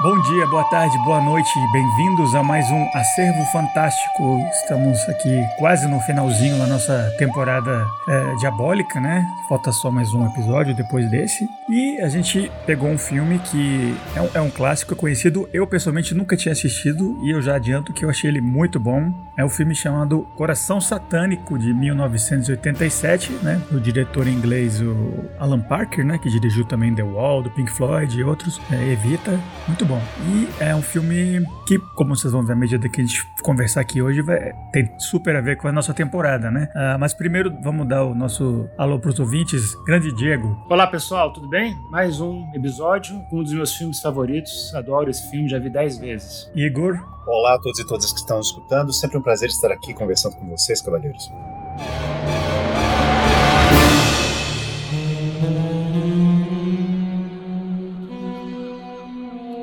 [0.00, 4.40] Bom dia, boa tarde, boa noite, bem-vindos a mais um Acervo Fantástico.
[4.50, 9.24] Estamos aqui quase no finalzinho da nossa temporada é, diabólica, né?
[9.48, 11.46] Falta só mais um episódio depois desse.
[11.70, 16.16] E a gente pegou um filme que é um, é um clássico conhecido, eu pessoalmente
[16.16, 19.12] nunca tinha assistido e eu já adianto que eu achei ele muito bom.
[19.36, 23.60] É um filme chamado Coração Satânico de 1987, né?
[23.70, 26.18] Do diretor inglês o Alan Parker, né?
[26.18, 28.60] Que dirigiu também The Wall, do Pink Floyd e outros.
[28.70, 29.38] É, Evita,
[29.68, 30.00] muito bom bom.
[30.30, 33.80] E é um filme que, como vocês vão ver à medida que a gente conversar
[33.80, 36.68] aqui hoje, vai, tem super a ver com a nossa temporada, né?
[36.74, 39.74] Uh, mas primeiro vamos dar o nosso alô pros ouvintes.
[39.84, 40.64] Grande Diego.
[40.68, 41.76] Olá pessoal, tudo bem?
[41.90, 44.74] Mais um episódio, um dos meus filmes favoritos.
[44.74, 46.50] Adoro esse filme, já vi dez vezes.
[46.54, 46.96] Igor.
[47.26, 48.92] Olá a todos e todas que estão escutando.
[48.92, 51.30] Sempre um prazer estar aqui conversando com vocês, cavalheiros.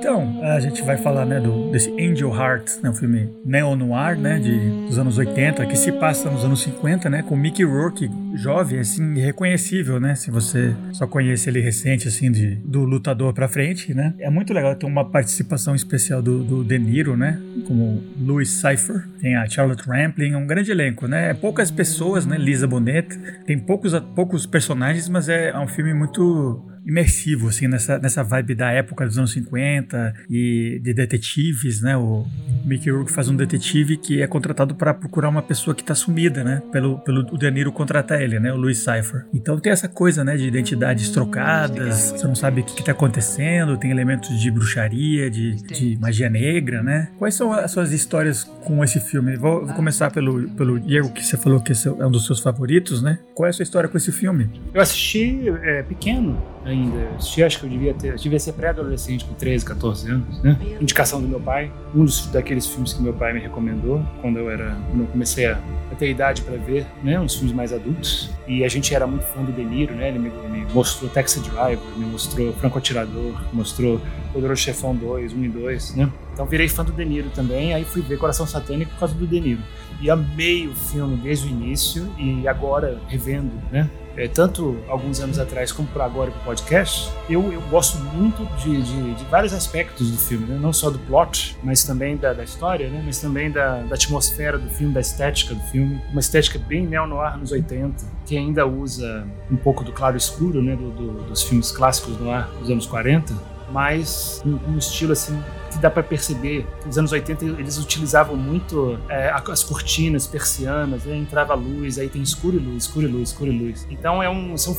[0.09, 4.39] Então, a gente vai falar, né, do, desse Angel Heart, né, um filme neo-noir, né,
[4.39, 8.79] de, dos anos 80, que se passa nos anos 50, né, com Mickey Rourke, jovem,
[8.79, 13.93] assim, irreconhecível, né, se você só conhece ele recente, assim, de, do lutador pra frente,
[13.93, 14.15] né.
[14.17, 19.07] É muito legal ter uma participação especial do, do De Niro, né, como Louis Cypher,
[19.21, 23.59] tem a Charlotte Rampling, um grande elenco, né, é poucas pessoas, né, Lisa Bonet, tem
[23.59, 28.71] poucos, poucos personagens, mas é, é um filme muito imersivo, assim, nessa, nessa vibe da
[28.71, 31.95] época dos anos 50 e de detetives, né?
[31.97, 32.25] O
[32.65, 36.43] Mickey Rourke faz um detetive que é contratado para procurar uma pessoa que está sumida,
[36.43, 36.61] né?
[36.71, 38.51] Pelo, pelo o De Niro contrata ele, né?
[38.51, 39.25] O Louis Cypher.
[39.33, 40.35] Então tem essa coisa, né?
[40.37, 45.55] De identidades trocadas, você não sabe o que está acontecendo, tem elementos de bruxaria, de,
[45.55, 47.09] de magia negra, né?
[47.17, 49.35] Quais são as suas histórias com esse filme?
[49.35, 52.39] Vou, vou começar pelo, pelo Diego, que você falou que esse é um dos seus
[52.39, 53.19] favoritos, né?
[53.33, 54.49] Qual é a sua história com esse filme?
[54.73, 56.97] Eu assisti é, pequeno, ainda.
[57.37, 58.13] Eu acho que eu devia ter.
[58.13, 60.57] Eu devia ser pré-adolescente com 13, 14 anos, né?
[60.79, 61.71] Indicação do meu pai.
[61.95, 64.77] Um dos daqueles filmes que meu pai me recomendou quando eu era.
[64.89, 65.59] Quando eu comecei a,
[65.91, 67.19] a ter idade para ver, né?
[67.19, 68.29] Uns filmes mais adultos.
[68.47, 70.09] E a gente era muito fã do De Niro, né?
[70.09, 74.01] Ele me, me mostrou Taxi Driver, me mostrou Franco Atirador, mostrou
[74.33, 76.09] Poderoso Chefão 2, 1 e 2, né?
[76.33, 79.27] Então virei fã do De Niro também, aí fui ver Coração Satânico por causa do
[79.27, 79.61] De Niro.
[80.01, 83.89] E amei o filme desde o início e agora revendo, né?
[84.19, 88.43] é, tanto alguns anos atrás como para agora para o podcast, eu, eu gosto muito
[88.57, 90.59] de, de, de, vários aspectos do filme, né?
[90.61, 93.01] não só do plot, mas também da, da história, né?
[93.05, 97.37] mas também da, da, atmosfera do filme, da estética do filme, uma estética bem neo-noir
[97.37, 100.75] nos 80, que ainda usa um pouco do claro escuro né?
[100.75, 103.33] Do, do, dos filmes clássicos noir dos anos 40,
[103.71, 105.41] mas um, um estilo assim
[105.77, 111.17] dá para perceber nos anos 80 eles utilizavam muito é, as cortinas persianas, né?
[111.17, 113.87] entrava luz, aí tem escuro e luz, escuro e luz, escuro e luz.
[113.89, 114.75] Então é um, são,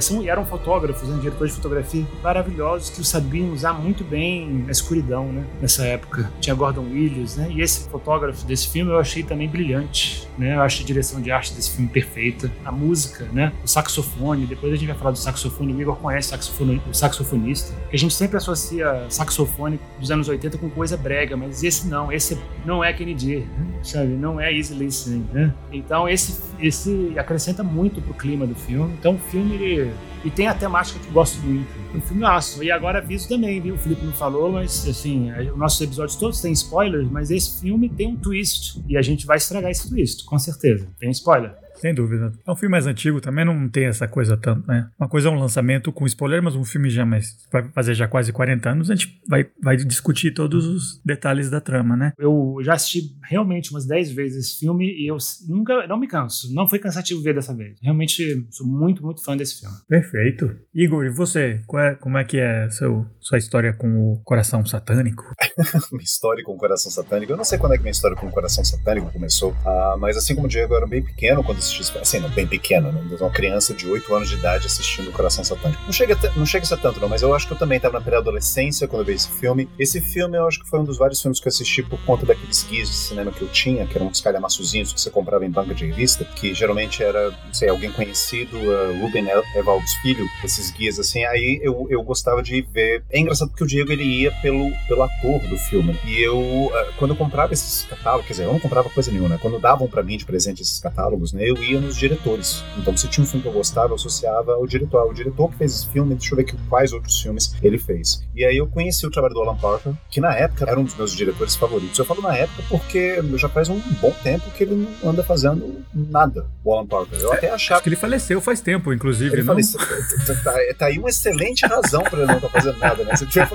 [0.00, 1.18] são, eram fotógrafos, né?
[1.20, 5.44] diretores de fotografia maravilhosos que sabiam usar muito bem a escuridão né?
[5.60, 6.30] nessa época.
[6.40, 7.48] Tinha Gordon Williams, né?
[7.50, 10.28] e esse fotógrafo desse filme eu achei também brilhante.
[10.38, 10.56] Né?
[10.56, 12.50] Eu acho a direção de arte desse filme perfeita.
[12.64, 13.52] A música, né?
[13.64, 17.96] o saxofone, depois a gente vai falar do saxofone, o Igor conhece o saxofonista, que
[17.96, 22.38] a gente sempre associa saxofone dos anos 80 com coisa brega, mas esse não, esse
[22.64, 23.46] não é Kennedy,
[23.82, 24.08] sabe?
[24.08, 25.54] Não é easy listening, né?
[25.72, 28.94] Então esse, esse acrescenta muito pro clima do filme.
[28.98, 29.92] Então o filme ele,
[30.24, 31.68] e tem a temática que eu gosto muito.
[31.94, 32.62] Um filme aço.
[32.62, 33.74] E agora aviso também, viu?
[33.74, 37.88] O Felipe não falou, mas assim, os nossos episódios todos têm spoilers, mas esse filme
[37.88, 38.82] tem um twist.
[38.88, 40.88] E a gente vai estragar esse twist, com certeza.
[40.98, 41.61] Tem spoiler.
[41.82, 42.32] Sem dúvida.
[42.46, 44.88] É um filme mais antigo, também não tem essa coisa tanto, né?
[44.96, 47.36] Uma coisa é um lançamento com spoiler, mas um filme já mais.
[47.50, 51.60] Vai fazer já quase 40 anos, a gente vai, vai discutir todos os detalhes da
[51.60, 52.12] trama, né?
[52.16, 55.16] Eu já assisti realmente umas 10 vezes esse filme e eu
[55.48, 55.88] nunca.
[55.88, 56.54] Não me canso.
[56.54, 57.76] Não foi cansativo ver dessa vez.
[57.82, 59.74] Realmente sou muito, muito fã desse filme.
[59.88, 60.54] Perfeito.
[60.72, 61.62] Igor, e você?
[61.78, 65.24] É, como é que é seu, sua história com o coração satânico?
[65.90, 67.32] minha história com o coração satânico.
[67.32, 70.16] Eu não sei quando é que minha história com o coração satânico começou, ah, mas
[70.16, 73.00] assim como o Diego, eu era bem pequeno quando assisti assisti, assim, bem pequena, né?
[73.18, 75.82] Uma criança de 8 anos de idade assistindo o Coração Satânico.
[75.84, 77.98] Não chega, não chega a ser tanto, não, mas eu acho que eu também estava
[77.98, 79.68] na pré-adolescência quando eu vi esse filme.
[79.78, 82.26] Esse filme eu acho que foi um dos vários filmes que eu assisti por conta
[82.26, 85.50] daqueles guias de cinema que eu tinha, que eram uns calhamaçozinhos que você comprava em
[85.50, 90.70] banca de revista, que geralmente era, não sei, alguém conhecido, uh, Ruben Evaldos Filho, esses
[90.70, 91.24] guias assim.
[91.24, 93.04] Aí eu, eu gostava de ver.
[93.10, 95.98] É engraçado porque o Diego ele ia pelo, pelo ator do filme.
[96.04, 99.28] E eu, uh, quando eu comprava esses catálogos, quer dizer, eu não comprava coisa nenhuma,
[99.28, 99.38] né?
[99.40, 101.48] Quando davam para mim de presente esses catálogos, né?
[101.48, 102.64] Eu eu ia nos diretores.
[102.76, 105.08] Então, se tinha um filme que eu gostava, eu associava ao diretor.
[105.08, 108.22] O diretor que fez esse filme, deixa eu ver quais outros filmes ele fez.
[108.34, 110.94] E aí eu conheci o trabalho do Alan Parker, que na época era um dos
[110.94, 111.98] meus diretores favoritos.
[111.98, 115.84] Eu falo na época porque já faz um bom tempo que ele não anda fazendo
[115.94, 117.18] nada, o Alan Parker.
[117.18, 117.76] Eu até achava.
[117.76, 119.34] Acho que ele faleceu faz tempo, inclusive.
[119.34, 119.80] Ele faleceu.
[119.80, 123.16] Tá, tá, tá, aí uma excelente razão para ele não estar tá fazendo nada, né?
[123.16, 123.46] Se ele,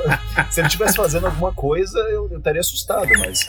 [0.52, 3.46] se ele tivesse fazendo alguma coisa, eu, eu estaria assustado, mas.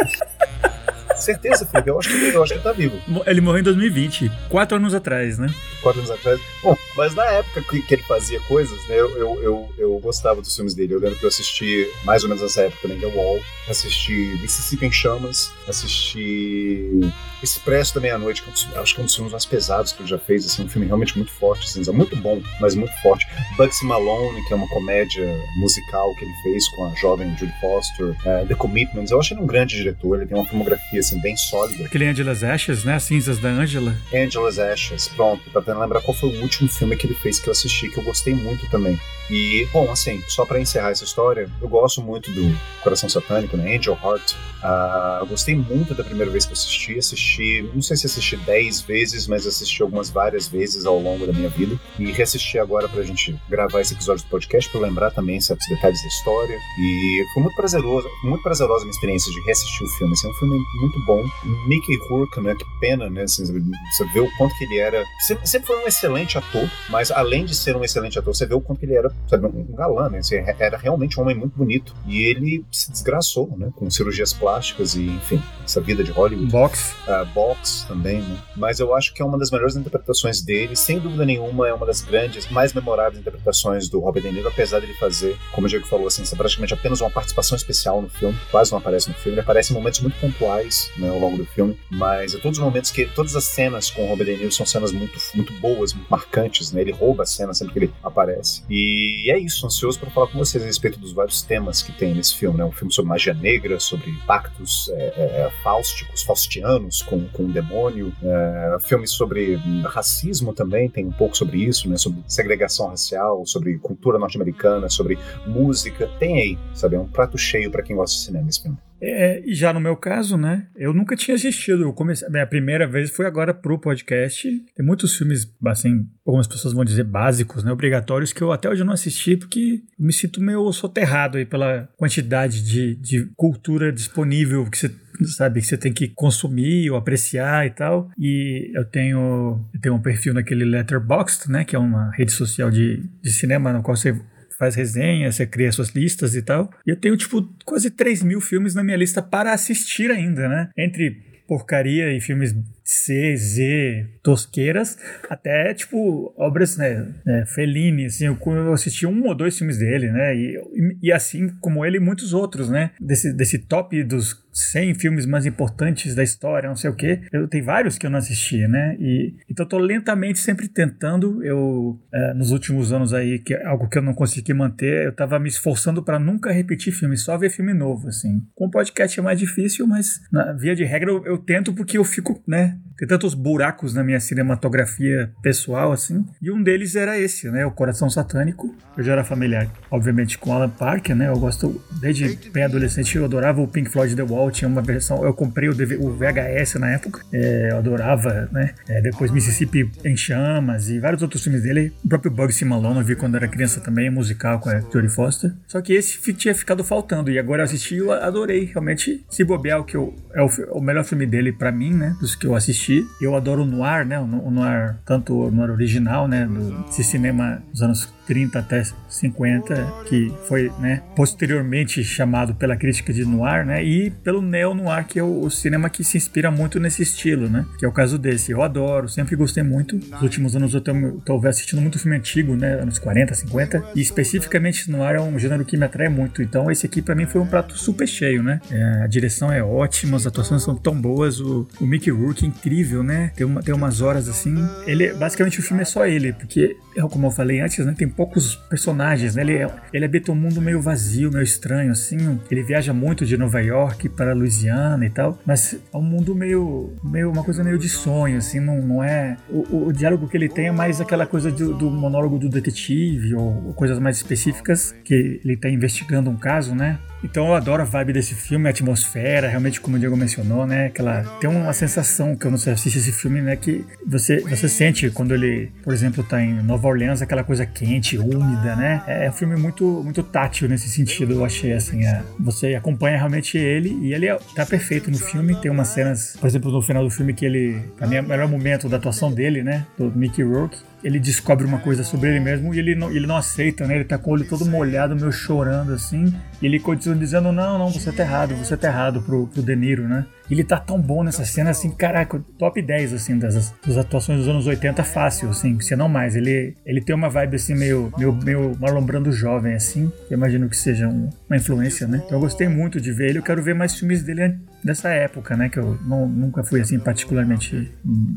[1.18, 1.90] Certeza, Felipe.
[1.90, 2.98] Eu acho, que, eu acho que ele tá vivo.
[3.26, 5.52] Ele morreu em 2020, quatro anos atrás, né?
[5.82, 6.40] Quatro anos atrás.
[6.62, 10.40] Bom, mas na época que, que ele fazia coisas, né, eu, eu, eu, eu, gostava
[10.40, 10.94] dos filmes dele.
[10.94, 14.86] Eu lembro que eu assisti mais ou menos nessa época também The Wall, assisti Mississippi
[14.86, 17.00] em Chamas, assisti
[17.42, 20.08] Expresso da Meia-Noite, que é acho que é um dos filmes mais pesados que ele
[20.08, 23.26] já fez, assim, um filme realmente muito forte, assim, muito bom, mas muito forte.
[23.56, 28.10] Bugsy Malone, que é uma comédia musical que ele fez com a jovem Julie Foster,
[28.10, 31.36] uh, The Commitments, eu acho ele um grande diretor, ele tem uma filmografia, assim, bem
[31.36, 31.84] sólida.
[31.84, 33.96] Aquele Angela's Ashes, né, Cinzas da Angela.
[34.14, 37.48] Angela's Ashes, pronto, tá tentando lembrar qual foi o último filme que ele fez que
[37.48, 38.98] eu assisti, que eu gostei muito também.
[39.30, 43.76] E, bom, assim, só para encerrar essa história, eu gosto muito do Coração Satânico, né?
[43.76, 44.32] Angel Heart.
[44.32, 46.98] Uh, eu gostei muito da primeira vez que eu assisti.
[46.98, 51.32] Assisti, não sei se assisti 10 vezes, mas assisti algumas várias vezes ao longo da
[51.32, 51.78] minha vida.
[51.98, 55.66] E reassisti agora pra gente gravar esse episódio do podcast, pra eu lembrar também certos
[55.68, 56.58] detalhes da história.
[56.78, 60.12] E foi muito prazeroso, muito prazerosa a minha experiência de reassistir o filme.
[60.14, 61.24] Assim, é um filme muito bom.
[61.66, 62.54] Mickey Rourke, né?
[62.54, 63.22] Que pena, né?
[63.22, 65.04] Assim, você vê o quanto que ele era.
[65.26, 68.54] Sempre, sempre foi um excelente ator, mas além de ser um excelente ator, você vê
[68.54, 70.18] o quanto que ele era sabe, um galã, né?
[70.18, 71.94] Assim, era realmente um homem muito bonito.
[72.06, 73.70] E ele se desgraçou, né?
[73.76, 76.50] Com cirurgias plásticas e, enfim, essa vida de Hollywood.
[76.50, 76.94] Box.
[77.06, 78.38] Uh, box também, né?
[78.56, 80.76] Mas eu acho que é uma das melhores interpretações dele.
[80.76, 84.80] Sem dúvida nenhuma, é uma das grandes, mais memoráveis interpretações do Robert De Niro, apesar
[84.80, 88.38] dele fazer, como o Diego falou, assim, praticamente apenas uma participação especial no filme.
[88.50, 89.34] Quase não aparece no filme.
[89.34, 91.08] Ele aparece em momentos muito pontuais, né?
[91.08, 91.78] Ao longo do filme.
[91.90, 93.06] Mas é todos os momentos que...
[93.06, 96.72] Todas as cenas com o Robert De Niro são cenas muito, muito boas, muito marcantes,
[96.72, 96.80] né?
[96.80, 98.62] Ele rouba a cena sempre que ele aparece.
[98.68, 102.14] E é isso, ansioso para falar com vocês a respeito dos vários temas que tem
[102.14, 102.58] nesse filme.
[102.58, 102.64] Né?
[102.64, 107.52] Um filme sobre magia negra, sobre pactos é, é, é fáusticos, faustianos com, com o
[107.52, 108.12] demônio.
[108.22, 111.96] É, filme sobre racismo também, tem um pouco sobre isso, né?
[111.96, 116.08] sobre segregação racial, sobre cultura norte-americana, sobre música.
[116.18, 116.96] Tem aí, sabe?
[116.96, 118.78] É um prato cheio para quem gosta de cinema esse filme.
[119.00, 120.66] É, e já no meu caso, né?
[120.76, 121.82] Eu nunca tinha assistido.
[121.82, 124.48] Eu comecei, a minha primeira vez foi agora pro podcast.
[124.74, 127.72] Tem muitos filmes, assim, algumas pessoas vão dizer básicos, né?
[127.72, 132.62] Obrigatórios, que eu até hoje não assisti, porque me sinto meio soterrado aí pela quantidade
[132.62, 134.90] de, de cultura disponível que você
[135.36, 138.10] sabe, que você tem que consumir ou apreciar e tal.
[138.18, 142.70] E eu tenho, eu tenho um perfil naquele Letterboxd, né, que é uma rede social
[142.70, 144.14] de, de cinema no qual você
[144.58, 146.70] faz resenha, você cria suas listas e tal.
[146.86, 150.70] E eu tenho, tipo, quase 3 mil filmes na minha lista para assistir ainda, né?
[150.76, 154.98] Entre porcaria e filmes C, Z, tosqueiras,
[155.30, 160.36] até, tipo, obras, né, né Fellini, assim, eu, assisti um ou dois filmes dele, né,
[160.36, 160.58] e,
[161.02, 166.14] e, assim como ele, muitos outros, né, desse, desse top dos 100 filmes mais importantes
[166.14, 167.20] da história, não sei o quê.
[167.32, 168.96] Eu tenho vários que eu não assisti, né?
[168.98, 171.42] E então eu tô lentamente sempre tentando.
[171.44, 175.12] Eu é, nos últimos anos aí, que é algo que eu não consegui manter, eu
[175.12, 178.42] tava me esforçando para nunca repetir filme, só ver filme novo, assim.
[178.54, 182.04] Com podcast é mais difícil, mas na via de regra eu, eu tento porque eu
[182.04, 182.78] fico, né?
[182.98, 186.26] Tem tantos buracos na minha cinematografia pessoal, assim.
[186.42, 187.64] E um deles era esse, né?
[187.64, 188.74] O Coração Satânico.
[188.96, 191.28] Eu já era familiar, obviamente, com Alan Parker, né?
[191.28, 195.24] Eu gosto, desde bem adolescente, eu adorava o Pink Floyd The Wall tinha uma versão,
[195.24, 198.74] eu comprei o, DV, o VHS na época, é, eu adorava, né?
[198.88, 201.92] É, depois Mississippi em Chamas e vários outros filmes dele.
[202.04, 205.52] O próprio Bugsy Malone eu vi quando era criança também, musical com a Jodie Foster.
[205.66, 208.64] Só que esse tinha ficado faltando e agora eu assisti e adorei.
[208.64, 212.16] Realmente, se bobear o que eu, é o, o melhor filme dele para mim, né?
[212.20, 213.06] Dos que eu assisti.
[213.20, 214.18] Eu adoro o noir, né?
[214.18, 216.46] O, o noir, tanto o noir original, né?
[216.46, 221.02] Do, desse cinema dos anos 30 até 50, que foi, né?
[221.16, 223.82] Posteriormente chamado pela crítica de noir, né?
[223.82, 227.64] E pelo neo-noir, que é o, o, cinema que se inspira muito nesse estilo, né?
[227.78, 228.52] Que é o caso desse.
[228.52, 229.96] Eu adoro, sempre gostei muito.
[229.96, 232.74] Nos últimos anos eu tô, assistindo muito filme antigo, né?
[232.74, 233.84] Anos 40, 50.
[233.96, 236.42] E especificamente noir é um gênero que me atrai muito.
[236.42, 238.60] Então esse aqui para mim foi um prato super cheio, né?
[238.70, 241.40] É, a direção é ótima, as atuações são tão boas.
[241.40, 243.32] O, o Mickey Rourke é incrível, né?
[243.34, 244.54] Tem, uma, tem umas horas assim.
[244.86, 246.76] Ele, basicamente o filme é só ele, porque,
[247.10, 247.94] como eu falei antes, né?
[247.96, 249.42] Tem poucos personagens, né?
[249.42, 252.40] Ele, é, ele habita um mundo meio vazio, meio estranho, assim.
[252.50, 256.92] Ele viaja muito de Nova York para Louisiana e tal, mas é um mundo meio,
[257.00, 259.36] meio uma coisa meio de sonho, assim, não, não é...
[259.48, 263.36] O, o diálogo que ele tem é mais aquela coisa do, do monólogo do detetive
[263.36, 266.98] ou, ou coisas mais específicas que ele está investigando um caso, né?
[267.22, 270.86] Então eu adoro a vibe desse filme, a atmosfera, realmente como o Diego mencionou, né?
[270.86, 273.56] Aquela tem uma sensação que não sei assistir esse filme, né?
[273.56, 278.18] Que você você sente quando ele, por exemplo, tá em Nova Orleans, aquela coisa quente,
[278.18, 279.02] úmida, né?
[279.06, 282.04] É um filme muito muito tátil nesse sentido, eu achei assim.
[282.04, 285.56] É, você acompanha realmente ele e ele é, tá perfeito no filme.
[285.60, 288.28] Tem umas cenas, por exemplo, no final do filme que ele, pra mim, é o
[288.28, 289.84] melhor momento da atuação dele, né?
[289.96, 293.36] Do Mickey Rourke ele descobre uma coisa sobre ele mesmo e ele não, ele não
[293.36, 293.96] aceita, né?
[293.96, 296.34] Ele tá com o olho todo molhado, meio chorando assim.
[296.60, 299.76] E ele continua dizendo: Não, não, você tá errado, você tá errado pro, pro De
[299.76, 300.26] Niro, né?
[300.50, 304.48] Ele tá tão bom nessa cena, assim, caraca, top 10, assim, das, das atuações dos
[304.48, 306.36] anos 80 fácil, assim, se não mais.
[306.36, 310.10] Ele, ele tem uma vibe, assim, meio, meio, meio malombrando jovem, assim.
[310.30, 312.22] Eu imagino que seja um, uma influência, né?
[312.24, 315.56] Então eu gostei muito de ver ele, eu quero ver mais filmes dele dessa época,
[315.56, 315.68] né?
[315.68, 317.90] Que eu não, nunca fui, assim, particularmente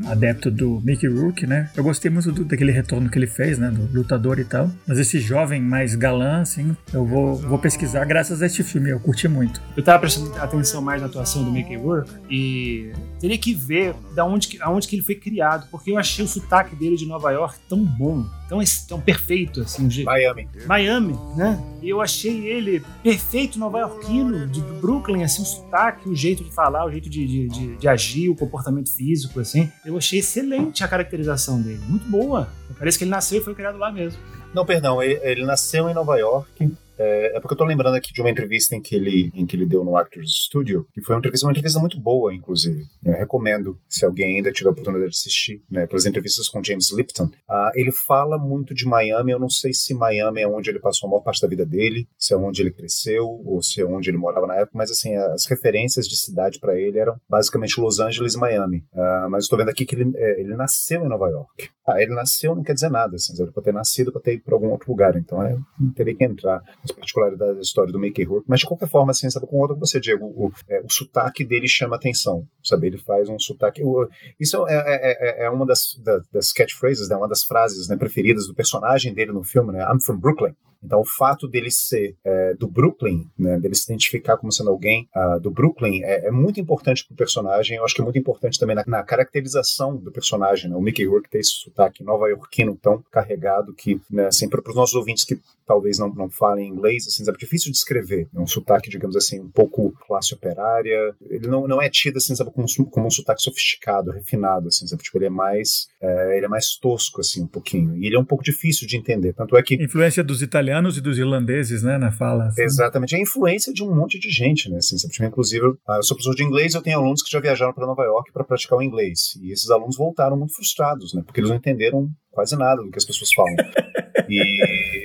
[0.06, 1.70] adepto do Mickey Rourke, né?
[1.76, 3.70] Eu gostei muito do, daquele retorno que ele fez, né?
[3.70, 4.70] Do lutador e tal.
[4.86, 9.00] Mas esse jovem mais galã, assim, eu vou, vou pesquisar graças a este filme, eu
[9.00, 9.60] curti muito.
[9.76, 14.24] Eu tava prestando atenção mais na atuação do Mickey Rourke, e teria que ver da
[14.24, 17.58] onde aonde que ele foi criado, porque eu achei o sotaque dele de Nova York
[17.68, 19.88] tão bom, tão, tão perfeito, assim.
[19.88, 20.46] De, Miami.
[20.66, 21.58] Miami, né?
[21.80, 26.52] E eu achei ele perfeito nova-iorquino, de, de, Brooklyn, assim, o sotaque, o jeito de
[26.52, 29.70] falar, o jeito de, de, de, de agir, o comportamento físico, assim.
[29.84, 32.48] Eu achei excelente a caracterização dele, muito boa.
[32.78, 34.20] Parece que ele nasceu e foi criado lá mesmo.
[34.52, 36.70] Não, perdão, ele, ele nasceu em Nova York,
[37.02, 39.56] é, é, porque eu tô lembrando aqui de uma entrevista em que ele, em que
[39.56, 42.84] ele deu no Actors Studio, que foi uma entrevista, uma entrevista muito boa, inclusive.
[43.04, 46.92] Eu recomendo, se alguém ainda tiver a oportunidade de assistir, né, pelas entrevistas com James
[46.92, 47.24] Lipton.
[47.24, 51.06] Uh, ele fala muito de Miami, eu não sei se Miami é onde ele passou
[51.06, 54.10] a maior parte da vida dele, se é onde ele cresceu, ou se é onde
[54.10, 57.98] ele morava na época, mas assim, as referências de cidade para ele eram basicamente Los
[57.98, 58.84] Angeles e Miami.
[58.92, 61.70] Uh, mas estou vendo aqui que ele, é, ele nasceu em Nova York.
[61.86, 64.44] Ah, ele nasceu não quer dizer nada, assim, ele pode ter nascido, pode ter ido
[64.44, 65.56] para algum outro lugar, então é,
[65.96, 66.62] teria que entrar
[66.94, 70.00] particularidades da história do Mickey Rourke, mas de qualquer forma, assim, sabe, outra com você,
[70.00, 74.08] Diego, o, é, o sotaque dele chama atenção, sabe, ele faz um sotaque, o,
[74.38, 77.96] isso é, é, é, é uma das, das, das catchphrases, né, uma das frases né,
[77.96, 82.16] preferidas do personagem dele no filme, né, I'm from Brooklyn, então, o fato dele ser
[82.24, 86.30] é, do Brooklyn, né, dele se identificar como sendo alguém uh, do Brooklyn, é, é
[86.30, 87.76] muito importante para o personagem.
[87.76, 90.68] Eu acho que é muito importante também na, na caracterização do personagem.
[90.68, 90.76] Né?
[90.76, 94.94] O Mickey Rourke tem esse sotaque nova-iorquino tão carregado que, né, assim, para os nossos
[94.94, 98.28] ouvintes que talvez não, não falem inglês, assim, é difícil de escrever.
[98.34, 101.14] É um sotaque, digamos assim, um pouco classe operária.
[101.30, 105.02] Ele não, não é tido, assim, sabe, como, como um sotaque sofisticado, refinado, assim, sabe?
[105.02, 107.96] Tipo, ele é mais, é, ele é mais tosco, assim, um pouquinho.
[107.96, 109.32] E ele é um pouco difícil de entender.
[109.32, 109.74] Tanto é que...
[109.82, 112.46] Influência dos italianos italianos e dos irlandeses, né, na fala.
[112.46, 112.62] Assim.
[112.62, 116.16] Exatamente, é a influência de um monte de gente, né, assim, inclusive, ah, eu sou
[116.16, 118.82] professor de inglês, eu tenho alunos que já viajaram para Nova York para praticar o
[118.82, 122.90] inglês, e esses alunos voltaram muito frustrados, né, porque eles não entenderam quase nada do
[122.90, 123.54] que as pessoas falam.
[124.28, 124.38] E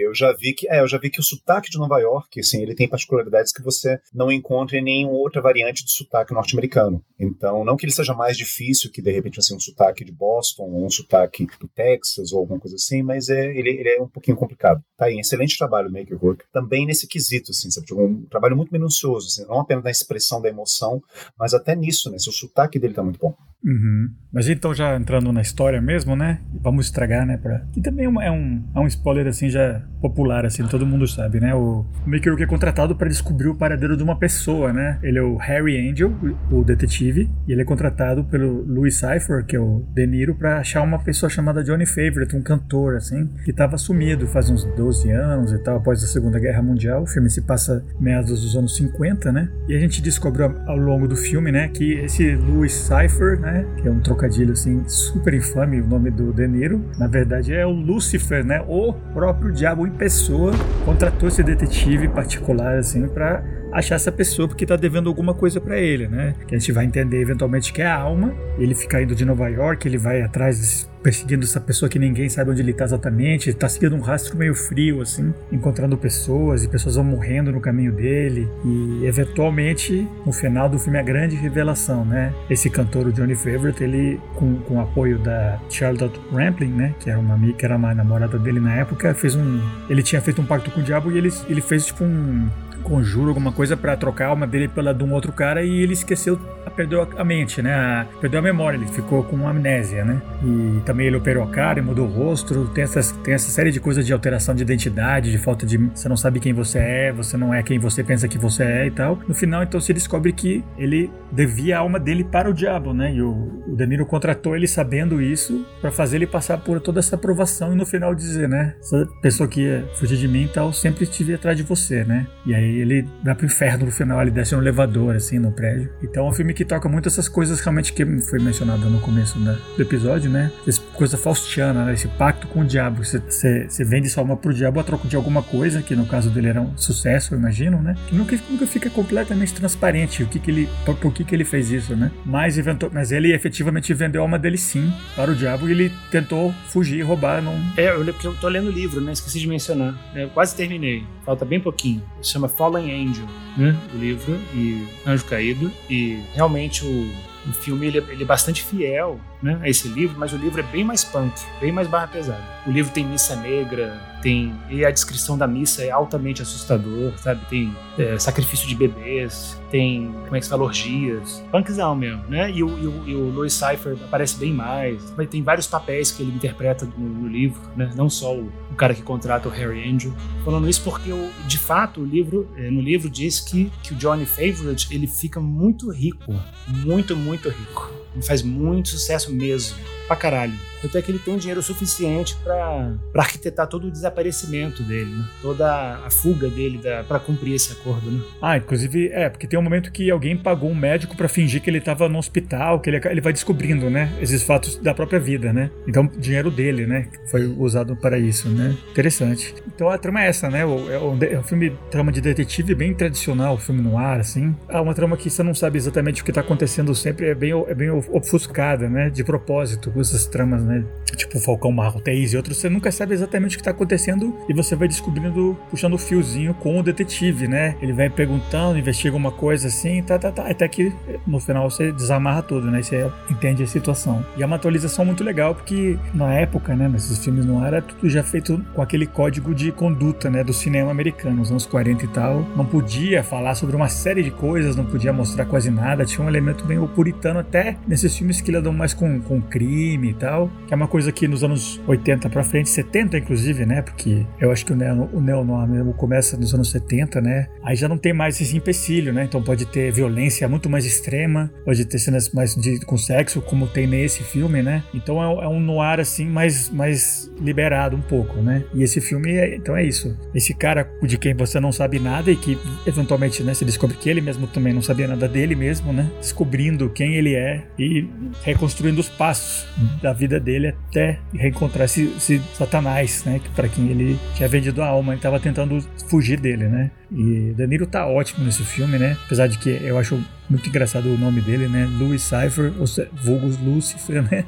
[0.07, 2.61] eu já vi que, é, eu já vi que o sotaque de Nova York, assim,
[2.61, 7.03] ele tem particularidades que você não encontra em nenhuma outra variante do sotaque norte-americano.
[7.19, 10.63] Então, não que ele seja mais difícil que de repente assim um sotaque de Boston
[10.63, 14.07] ou um sotaque do Texas ou alguma coisa assim, mas é, ele, ele é um
[14.07, 14.81] pouquinho complicado.
[14.97, 17.87] Tá aí, excelente trabalho Maker Work, também nesse quesito, assim, sabe?
[17.93, 21.01] Um trabalho muito minucioso, assim, não apenas na expressão da emoção,
[21.37, 22.17] mas até nisso, né?
[22.17, 23.35] O sotaque dele tá muito bom.
[23.63, 24.09] Uhum.
[24.31, 26.41] Mas então, já entrando na história mesmo, né?
[26.61, 27.37] Vamos estragar, né?
[27.37, 27.59] Pra...
[27.73, 31.07] Que também é, uma, é, um, é um spoiler, assim, já popular, assim, todo mundo
[31.07, 31.53] sabe, né?
[31.53, 34.99] O Maker que é contratado para descobrir o paradeiro de uma pessoa, né?
[35.01, 36.13] Ele é o Harry Angel,
[36.51, 40.59] o detetive, e ele é contratado pelo Louis Cypher, que é o De Niro, pra
[40.59, 45.09] achar uma pessoa chamada Johnny Favorite, um cantor, assim, que tava sumido faz uns 12
[45.11, 47.03] anos e tal, após a Segunda Guerra Mundial.
[47.03, 49.49] O filme se passa meados dos anos 50, né?
[49.67, 53.87] E a gente descobre ao longo do filme, né, que esse Louis Cypher, né, que
[53.87, 57.71] é um trocadilho, assim, super infame, o nome do De Niro, na verdade é o
[57.71, 60.51] Lucifer, né, o próprio diabo em pessoa,
[60.85, 65.77] contratou esse detetive particular, assim, para achar essa pessoa porque tá devendo alguma coisa para
[65.77, 66.35] ele, né?
[66.47, 68.33] Que a gente vai entender eventualmente que é a alma.
[68.57, 72.51] Ele fica indo de Nova York, ele vai atrás perseguindo essa pessoa que ninguém sabe
[72.51, 73.49] onde ele tá exatamente.
[73.49, 77.61] Ele tá seguindo um rastro meio frio, assim, encontrando pessoas e pessoas vão morrendo no
[77.61, 78.45] caminho dele.
[78.65, 82.33] E eventualmente, no final do filme, a grande revelação, né?
[82.49, 86.93] Esse cantor, o Johnny Favorite, ele, com, com o apoio da Charlotte Rampling, né?
[86.99, 89.61] Que era uma amiga, que era uma namorada dele na época, fez um.
[89.89, 92.49] Ele tinha feito um pacto com o diabo e ele, ele fez tipo um
[92.83, 95.93] conjuro, alguma coisa para trocar a alma dele pela de um outro cara e ele
[95.93, 96.39] esqueceu,
[96.75, 98.07] perdeu a mente, né?
[98.21, 100.21] Perdeu a memória, ele ficou com amnésia, né?
[100.43, 102.67] E também ele operou a cara mudou o rosto.
[102.67, 105.77] Tem, essas, tem essa série de coisas de alteração de identidade, de falta de.
[105.77, 108.87] Você não sabe quem você é, você não é quem você pensa que você é
[108.87, 109.19] e tal.
[109.27, 113.13] No final, então, se descobre que ele devia a alma dele para o diabo, né?
[113.13, 117.15] E o, o Danilo contratou ele sabendo isso para fazer ele passar por toda essa
[117.15, 118.75] aprovação e no final dizer, né?
[118.79, 122.27] Essa pessoa que ia fugir de mim e tal, sempre estive atrás de você, né?
[122.45, 125.89] E aí ele vai pro inferno no final, ele desce no elevador, assim, no prédio.
[126.01, 129.39] Então é um filme que toca muito essas coisas realmente que foi mencionado no começo
[129.39, 130.51] né, do episódio, né?
[130.67, 131.93] Essa coisa faustiana, né?
[131.93, 133.03] Esse pacto com o diabo.
[133.03, 136.47] Você, vende sua alma pro diabo a troco de alguma coisa, que no caso dele
[136.47, 137.95] era um sucesso, eu imagino, né?
[138.07, 140.69] Que nunca, nunca fica completamente transparente o que, que ele.
[140.85, 142.11] Por, por que, que ele fez isso, né?
[142.25, 145.91] Mas, eventual, mas ele efetivamente vendeu a alma dele sim para o diabo e ele
[146.11, 147.41] tentou fugir, roubar.
[147.41, 147.53] Não...
[147.77, 149.11] É, eu, tô lendo o livro, né?
[149.11, 149.95] Esqueci de mencionar.
[150.15, 151.03] Eu quase terminei.
[151.25, 152.01] Falta bem pouquinho.
[152.21, 153.77] Chama Fallen Angel, né?
[153.93, 155.71] O livro, e Anjo Caído.
[155.89, 157.11] E realmente o,
[157.47, 160.59] o filme ele, é, ele é bastante fiel né, a esse livro, mas o livro
[160.59, 162.43] é bem mais punk, bem mais barra pesada.
[162.65, 167.45] O livro tem missa negra, tem e a descrição da missa é altamente assustador, sabe?
[167.49, 172.51] Tem é, sacrifício de bebês, tem como é que se fala orgias, punkzão mesmo, né?
[172.51, 175.01] E o, e o, e o Louis Cypher aparece bem mais.
[175.29, 177.91] Tem vários papéis que ele interpreta no, no livro, né?
[177.95, 180.13] Não só o, o, cara que contrata o Harry Angel.
[180.43, 181.09] Falando isso porque
[181.47, 185.39] de fato o livro é, no livro diz que que o Johnny Favorite ele fica
[185.39, 186.33] muito rico,
[186.67, 188.06] muito muito rico.
[188.21, 189.75] Faz muito sucesso mesmo,
[190.07, 190.53] pra caralho.
[190.81, 195.25] Tanto é que ele tem dinheiro suficiente para arquitetar todo o desaparecimento dele, né?
[195.41, 198.11] toda a fuga dele para cumprir esse acordo.
[198.11, 198.21] Né?
[198.41, 201.69] Ah, inclusive, é, porque tem um momento que alguém pagou um médico para fingir que
[201.69, 204.11] ele tava no hospital, que ele, ele vai descobrindo, né?
[204.21, 205.71] Esses fatos da própria vida, né?
[205.87, 207.07] Então, dinheiro dele, né?
[207.29, 208.75] Foi usado para isso, né?
[208.91, 209.55] Interessante.
[209.67, 210.61] Então a trama é essa, né?
[210.61, 214.55] É um, é um filme, trama de detetive bem tradicional, filme no ar, assim.
[214.69, 217.51] É uma trama que você não sabe exatamente o que tá acontecendo sempre, é bem,
[217.67, 219.09] é bem ofuscada, né?
[219.09, 220.83] De propósito, essas tramas, né?
[221.15, 224.75] Tipo Falcão Marrotéis e outros, você nunca sabe exatamente o que tá acontecendo e você
[224.75, 227.75] vai descobrindo, puxando o fiozinho com o detetive, né?
[227.81, 230.93] Ele vai perguntando, investiga uma coisa assim, tá, tá, tá, até que
[231.25, 232.81] no final você desamarra tudo, né?
[232.81, 234.25] Você entende a situação.
[234.37, 237.81] E é uma atualização muito legal, porque na época, né, nesses filmes no ar, era
[237.81, 242.05] tudo já feito com aquele código de conduta, né, do cinema americano, nos anos 40
[242.05, 242.45] e tal.
[242.55, 246.29] Não podia falar sobre uma série de coisas, não podia mostrar quase nada, tinha um
[246.29, 250.73] elemento meio puritano até nesses filmes que lidam mais com, com crime e tal, que
[250.73, 253.81] é uma coisa que nos anos 80 para frente, 70 inclusive, né?
[253.81, 257.47] Porque eu acho que o neo, o neo noir mesmo começa nos anos 70, né?
[257.63, 259.23] Aí já não tem mais esse empecilho, né?
[259.23, 263.67] Então pode ter violência muito mais extrema, pode ter cenas mais de, com sexo, como
[263.67, 264.83] tem nesse filme, né?
[264.93, 268.63] Então é, é um noir assim mais, mais liberado um pouco, né?
[268.73, 270.17] E esse filme, é, então é isso.
[270.33, 274.09] Esse cara de quem você não sabe nada e que eventualmente, né, se descobre que
[274.09, 276.09] ele mesmo também não sabia nada dele mesmo, né?
[276.19, 278.07] Descobrindo quem ele é e
[278.43, 279.67] reconstruindo os passos
[280.01, 283.39] da vida dele até reencontrar esse, esse Satanás, né?
[283.55, 286.91] Para quem ele tinha vendido a alma, ele estava tentando fugir dele, né?
[287.11, 289.17] E Danilo tá ótimo nesse filme, né?
[289.25, 291.89] Apesar de que eu acho muito engraçado o nome dele, né?
[291.99, 292.85] Louis Cypher, ou
[293.21, 294.45] vulgus Lucifer, né?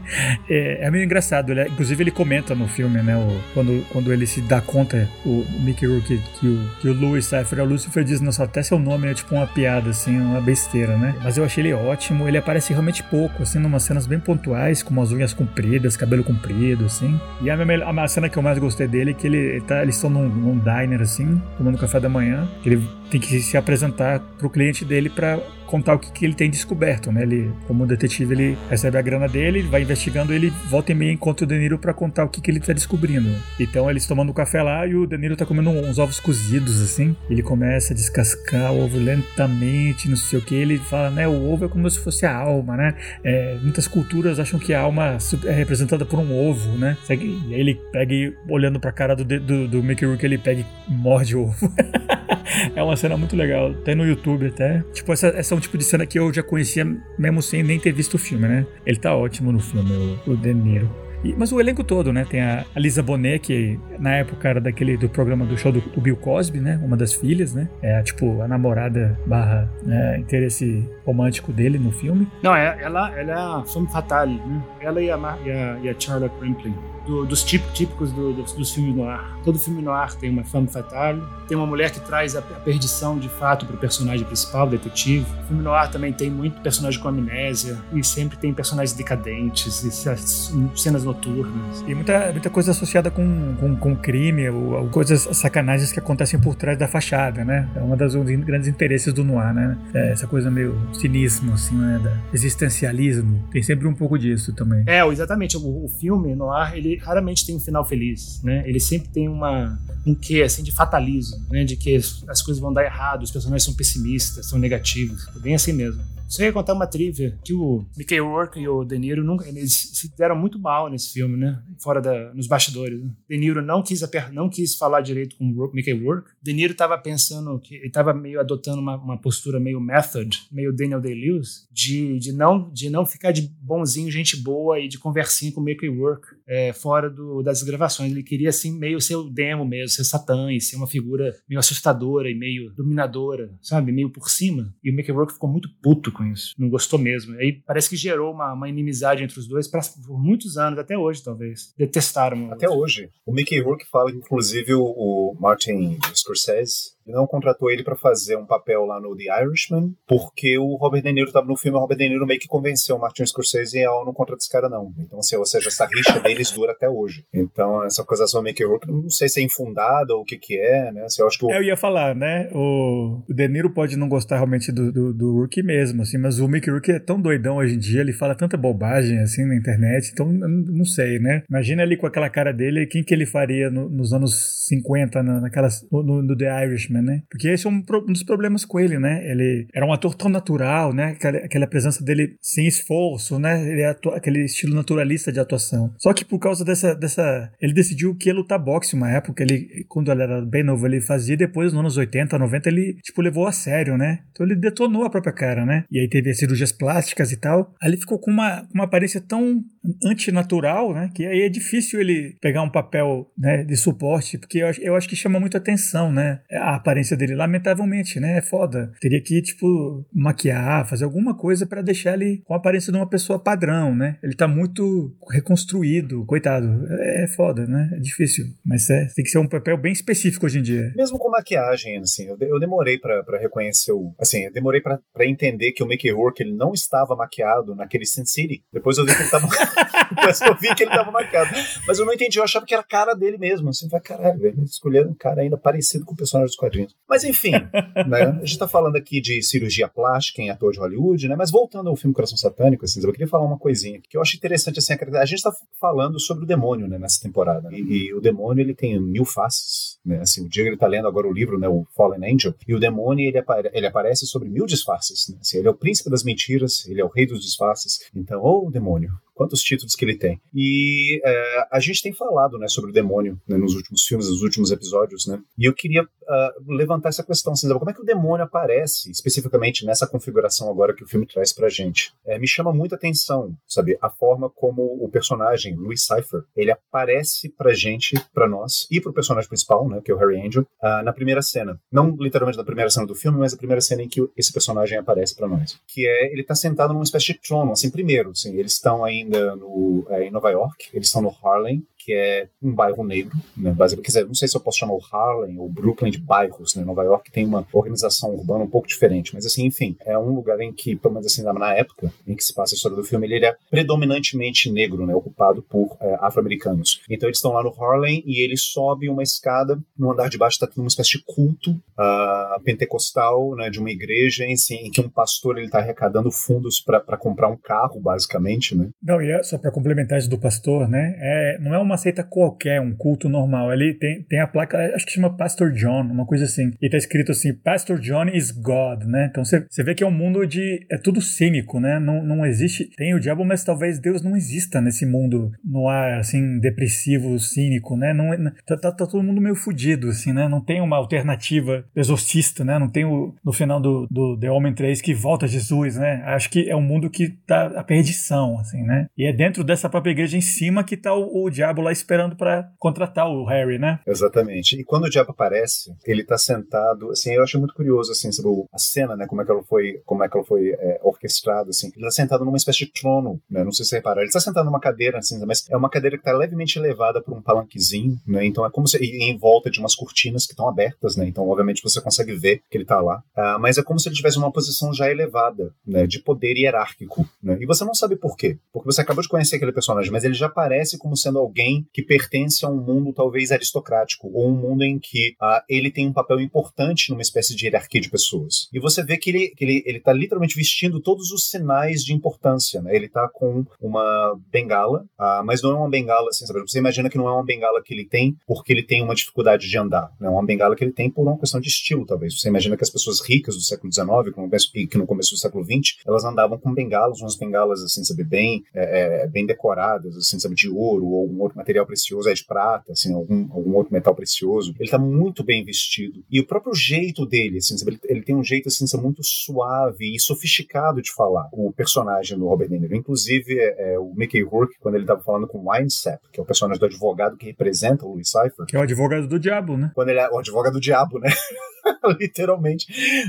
[0.50, 1.52] É, é meio engraçado.
[1.52, 3.16] Ele, inclusive, ele comenta no filme, né?
[3.16, 6.94] O, quando, quando ele se dá conta, o Mickey Rourke, que, que, o, que o
[6.94, 10.18] Louis Cypher é o Lucifer, diz, nossa, até seu nome é tipo uma piada, assim,
[10.18, 11.16] uma besteira, né?
[11.22, 12.28] Mas eu achei ele ótimo.
[12.28, 16.86] Ele aparece realmente pouco, assim, numas cenas bem pontuais, com umas unhas compridas, cabelo comprido,
[16.86, 17.20] assim.
[17.42, 19.82] E a, minha, a cena que eu mais gostei dele é que ele, ele tá,
[19.82, 22.48] eles estão num, num diner, assim, tomando café da manhã.
[22.66, 26.50] Ele tem que se apresentar pro cliente dele para contar o que, que, ele tem
[26.50, 27.24] descoberto, né?
[27.24, 31.46] Ele, como detetive, ele recebe a grana dele, vai investigando, ele volta e meia encontra
[31.46, 33.30] o Deniro para contar o que, que ele tá descobrindo.
[33.60, 37.16] Então eles tomando café lá e o Deniro tá comendo uns ovos cozidos, assim.
[37.30, 40.56] Ele começa a descascar o ovo lentamente, não sei o que.
[40.56, 41.28] Ele fala, né?
[41.28, 42.96] O ovo é como se fosse a alma, né?
[43.24, 46.98] É, muitas culturas acham que a alma é representada por um ovo, né?
[47.10, 50.62] E aí ele pega e, olhando pra cara do, do, do Mickey Rourke, ele pega
[50.62, 51.72] e morde o ovo.
[52.76, 53.74] é uma cena muito legal.
[53.74, 54.84] Tem no YouTube até.
[54.94, 56.86] Tipo, essa, essa é um tipo de cena que eu já conhecia,
[57.18, 58.66] mesmo sem nem ter visto o filme, né?
[58.86, 60.90] Ele tá ótimo no filme, o, o De Niro.
[61.24, 62.26] E, mas o elenco todo, né?
[62.30, 65.82] Tem a, a Lisa Bonet, que na época era daquele do programa do show do,
[65.82, 66.80] do Bill Cosby, né?
[66.84, 67.70] Uma das filhas, né?
[67.82, 72.28] É tipo a namorada barra né, interesse romântico dele no filme.
[72.42, 74.64] Não, é, ela, ela é a femme fatale, né?
[74.80, 76.76] Ela e a, e a, e a Charlotte Rampling
[77.10, 79.40] do, dos típicos do, dos, dos filmes no ar.
[79.44, 82.42] Todo filme no ar tem uma femme fatale, tem uma mulher que traz a, a
[82.42, 85.26] perdição de fato para o personagem principal, o detetive.
[85.44, 89.84] O filme no ar também tem muito personagem com amnésia e sempre tem personagens decadentes
[89.84, 91.84] e cenas noturnas.
[91.88, 96.40] E muita, muita coisa associada com, com, com crime, ou, ou coisas sacanagens que acontecem
[96.40, 97.68] por trás da fachada, né?
[97.76, 99.78] É uma das um dos grandes interesses do noir, né?
[99.94, 102.00] É essa coisa meio cinismo, assim, né?
[102.04, 103.44] Da existencialismo.
[103.52, 104.84] Tem sempre um pouco disso também.
[104.86, 105.58] É, exatamente.
[105.58, 108.64] O, o filme noir, ele raramente tem um final feliz, né?
[108.68, 111.64] Ele sempre tem uma um quê, assim, de fatalismo, né?
[111.64, 111.96] De que
[112.28, 115.28] as coisas vão dar errado, os personagens são pessimistas, são negativos.
[115.36, 116.02] É bem assim mesmo.
[116.30, 119.90] Só ia contar uma trivia, que o Mickey Rourke e o De Niro nunca, eles
[119.96, 121.60] se deram muito mal nesse filme, né?
[121.80, 123.02] Fora da, nos bastidores.
[123.02, 123.10] Né?
[123.28, 126.30] De Niro não quis, não quis falar direito com o Mickey Rourke.
[126.40, 130.72] De Niro estava pensando que ele estava meio adotando uma, uma, postura meio method, meio
[130.72, 135.52] Daniel Day-Lewis, de, de, não, de não ficar de bonzinho, gente boa e de conversinha
[135.52, 138.12] com o Mickey Rourke é, fora do, das gravações.
[138.12, 141.58] Ele queria, assim, meio ser o demo mesmo, ser Satã e ser uma figura meio
[141.58, 143.92] assustadora e meio dominadora, sabe?
[143.92, 144.72] Meio por cima.
[144.84, 146.54] E o Mickey Rourke ficou muito puto com isso.
[146.58, 147.36] Não gostou mesmo.
[147.38, 150.98] Aí parece que gerou uma, uma inimizade entre os dois pra, por muitos anos, até
[150.98, 151.74] hoje, talvez.
[151.78, 152.52] Detestaram.
[152.52, 153.10] Até hoje.
[153.26, 158.46] O Mickey Rourke fala, inclusive, o, o Martin Scorsese não contratou ele para fazer um
[158.46, 161.98] papel lá no The Irishman, porque o Robert De Niro estava no filme, o Robert
[161.98, 164.94] De Niro meio que convenceu o Martin Scorsese a não contratar esse cara não.
[164.98, 167.26] Então, assim, ou seja, essa rixa deles dura até hoje.
[167.34, 170.92] Então, essa acusação Mickey Rourke, não sei se é infundada ou o que que é,
[170.92, 171.04] né?
[171.04, 171.52] Assim, eu acho que o...
[171.52, 172.50] Eu ia falar, né?
[172.54, 176.48] O, De Niro pode não gostar realmente do, do, do Rourke mesmo, assim, mas o
[176.48, 180.12] Mickey Rourke é tão doidão hoje em dia, ele fala tanta bobagem, assim, na internet,
[180.12, 181.44] então, não sei, né?
[181.50, 185.86] Imagina ali com aquela cara dele, quem que ele faria no, nos anos 50, naquelas,
[185.92, 187.24] no, no The Irishman, né?
[187.30, 189.30] Porque esse é um, um, dos problemas com ele, né?
[189.30, 191.12] Ele era um ator tão natural, né?
[191.12, 193.62] Aquela, aquela presença dele sem esforço, né?
[193.70, 195.94] Ele é aquele estilo naturalista de atuação.
[195.98, 197.52] Só que por causa dessa, dessa...
[197.62, 199.44] Ele decidiu que ia lutar boxe uma época.
[199.44, 201.38] Ele, quando ele era bem novo, ele fazia.
[201.38, 204.20] Depois, nos anos 80, 90, ele, tipo, levou a sério, né?
[204.32, 205.84] Então ele detonou a própria cara, né?
[205.92, 207.74] E aí teve as cirurgias plásticas e tal.
[207.82, 209.64] Aí ele ficou com uma, uma aparência tão
[210.04, 211.10] antinatural, né?
[211.14, 215.08] Que aí é difícil ele pegar um papel né, de suporte, porque eu, eu acho
[215.08, 216.42] que chama muito atenção, né?
[216.52, 218.38] A aparência dele, lamentavelmente, né?
[218.38, 218.92] É foda.
[219.00, 223.10] Teria que, tipo, maquiar, fazer alguma coisa para deixar ele com a aparência de uma
[223.10, 224.18] pessoa padrão, né?
[224.22, 226.86] Ele tá muito reconstruído, coitado.
[226.90, 227.90] É, é foda, né?
[227.94, 228.46] É difícil.
[228.66, 230.94] Mas é, tem que ser um papel bem específico hoje em dia.
[230.96, 234.14] Mesmo com maquiagem, assim, eu, eu demorei para reconhecer o.
[234.20, 238.26] Assim, eu demorei para entender que o Mickey Rourke ele não estava maquiado naquele Sin
[238.26, 238.64] City.
[238.72, 239.48] Depois eu vi que ele tava.
[240.10, 241.50] Depois eu vi que ele tava maquiado.
[241.88, 243.70] Mas eu não entendi, eu achava que era a cara dele mesmo.
[243.70, 244.64] Assim, vai, caralho, velho.
[244.64, 246.96] Escolheram um cara ainda parecido com o personagem dos quadrinhos.
[247.08, 248.40] Mas enfim, né?
[248.42, 251.36] A gente tá falando aqui de cirurgia plástica em ator de Hollywood, né?
[251.36, 254.36] Mas voltando ao filme Coração Satânico, assim, eu queria falar uma coisinha que eu acho
[254.36, 257.70] interessante, assim, a gente tá falando sobre o demônio, né, nessa temporada.
[257.72, 260.20] E, e o demônio, ele tem mil faces, né?
[260.22, 262.80] Assim, o Diego, ele tá lendo agora o livro, né, o Fallen Angel, e o
[262.80, 265.38] demônio, ele, apare ele aparece sobre mil disfarces, né?
[265.42, 268.00] Assim, ele é o príncipe das mentiras, ele é o rei dos disfarces.
[268.16, 270.38] Então, ô oh, demônio, quantos títulos que ele tem.
[270.54, 274.42] E é, a gente tem falado né, sobre o demônio né, nos últimos filmes, nos
[274.42, 275.42] últimos episódios, né?
[275.58, 279.86] E eu queria uh, levantar essa questão, assim, como é que o demônio aparece especificamente
[279.86, 282.12] nessa configuração agora que o filme traz pra gente?
[282.26, 287.48] É, me chama muita atenção, sabe, a forma como o personagem, Louis Cypher, ele aparece
[287.48, 291.02] pra gente, pra nós, e pro personagem principal, né, que é o Harry Angel, uh,
[291.02, 291.80] na primeira cena.
[291.90, 294.98] Não literalmente na primeira cena do filme, mas a primeira cena em que esse personagem
[294.98, 295.80] aparece pra nós.
[295.88, 299.29] Que é, ele tá sentado numa espécie de trono, assim, primeiro, assim, eles estão ainda
[299.30, 303.38] ainda no, é, em Nova York, eles estão no Harlem, que é um bairro negro,
[303.56, 303.72] né?
[303.72, 306.74] Basicamente, quer dizer, não sei se eu posso chamar o Harlem ou Brooklyn de bairros,
[306.74, 306.84] né?
[306.84, 310.60] Nova York tem uma organização urbana um pouco diferente, mas assim, enfim, é um lugar
[310.60, 313.28] em que, pelo menos assim, na época em que se passa a história do filme,
[313.28, 315.14] ele é predominantemente negro, né?
[315.14, 317.00] Ocupado por é, afro-americanos.
[317.08, 320.58] Então eles estão lá no Harlem e ele sobe uma escada, no andar de baixo
[320.60, 323.70] está uma espécie de culto uh, pentecostal, né?
[323.70, 327.50] De uma igreja em, assim, em que um pastor ele está arrecadando fundos para comprar
[327.50, 328.90] um carro, basicamente, né?
[329.04, 331.16] Não, e é só para complementar isso do pastor, né?
[331.20, 333.72] É, não é uma seita qualquer, um culto normal.
[333.72, 336.72] Ele tem, tem a placa, acho que chama Pastor John, uma coisa assim.
[336.82, 339.28] E tá escrito assim: Pastor John is God, né?
[339.30, 340.86] Então você vê que é um mundo de.
[340.92, 342.00] É tudo cínico, né?
[342.00, 342.90] Não, não existe.
[342.98, 347.96] Tem o diabo, mas talvez Deus não exista nesse mundo no ar, assim, depressivo, cínico,
[347.96, 348.14] né?
[348.14, 348.32] Não,
[348.66, 350.48] tá, tá, tá todo mundo meio fudido, assim, né?
[350.48, 352.80] Não tem uma alternativa exorcista, né?
[352.80, 356.24] Não tem o, no final do, do The Homem 3 que volta Jesus, né?
[356.26, 359.08] Acho que é um mundo que tá a perdição, assim, né?
[359.18, 362.36] E é dentro dessa própria igreja em cima que tá o, o diabo lá esperando
[362.36, 364.00] para contratar o Harry, né?
[364.06, 364.80] Exatamente.
[364.80, 365.94] E quando o diabo aparece.
[366.06, 369.46] Ele tá sentado, assim, eu acho muito curioso, assim, sobre a cena, né, como é
[369.46, 371.92] que ela foi, como é que ela foi é, orquestrada, assim.
[371.96, 374.24] Ele tá sentado numa espécie de trono, né, não sei se repararam.
[374.24, 377.38] Ele tá sentado numa cadeira, assim, mas é uma cadeira que tá levemente elevada por
[377.38, 381.16] um palanquezinho, né, então é como se, em volta de umas cortinas que estão abertas,
[381.16, 383.24] né, então obviamente você consegue ver que ele tá lá.
[383.38, 387.28] Uh, mas é como se ele tivesse uma posição já elevada, né, de poder hierárquico,
[387.42, 390.24] né, e você não sabe por quê, porque você acabou de conhecer aquele personagem, mas
[390.24, 394.56] ele já parece como sendo alguém que pertence a um mundo talvez aristocrático, ou um
[394.56, 398.68] mundo em que uh, ele tem um papel importante numa espécie de hierarquia de pessoas.
[398.74, 402.14] E você vê que ele, que ele, ele tá literalmente vestindo todos os sinais de
[402.14, 402.96] importância, né?
[402.96, 406.62] Ele tá com uma bengala, uh, mas não é uma bengala assim, sabe?
[406.62, 409.68] Você imagina que não é uma bengala que ele tem porque ele tem uma dificuldade
[409.68, 410.28] de andar, né?
[410.28, 412.40] É uma bengala que ele tem por uma questão de estilo, talvez.
[412.40, 415.98] Você imagina que as pessoas ricas do século XIX, que no começo do século XX,
[416.06, 420.56] elas andavam com bengalas, umas bengalas assim, sabe, bem, é, é, bem decoradas, assim, sabe,
[420.56, 424.16] de ouro ou algum outro material precioso, é de prata, assim, algum, algum outro metal
[424.16, 424.74] precioso.
[424.80, 426.24] Ele tá muito bem vestido.
[426.30, 430.20] E o próprio jeito dele, assim, ele, ele tem um jeito, assim, muito suave e
[430.20, 431.48] sofisticado de falar.
[431.54, 432.96] O personagem do Robert De Niro.
[432.96, 436.46] Inclusive, é, é, o Mickey Rourke, quando ele tava falando com Winesap, que é o
[436.46, 438.66] personagem do advogado que representa o Louis Cypher.
[438.68, 439.92] Que é o advogado do diabo, né?
[439.94, 441.30] Quando ele é o advogado do diabo, né?
[442.20, 442.88] Literalmente.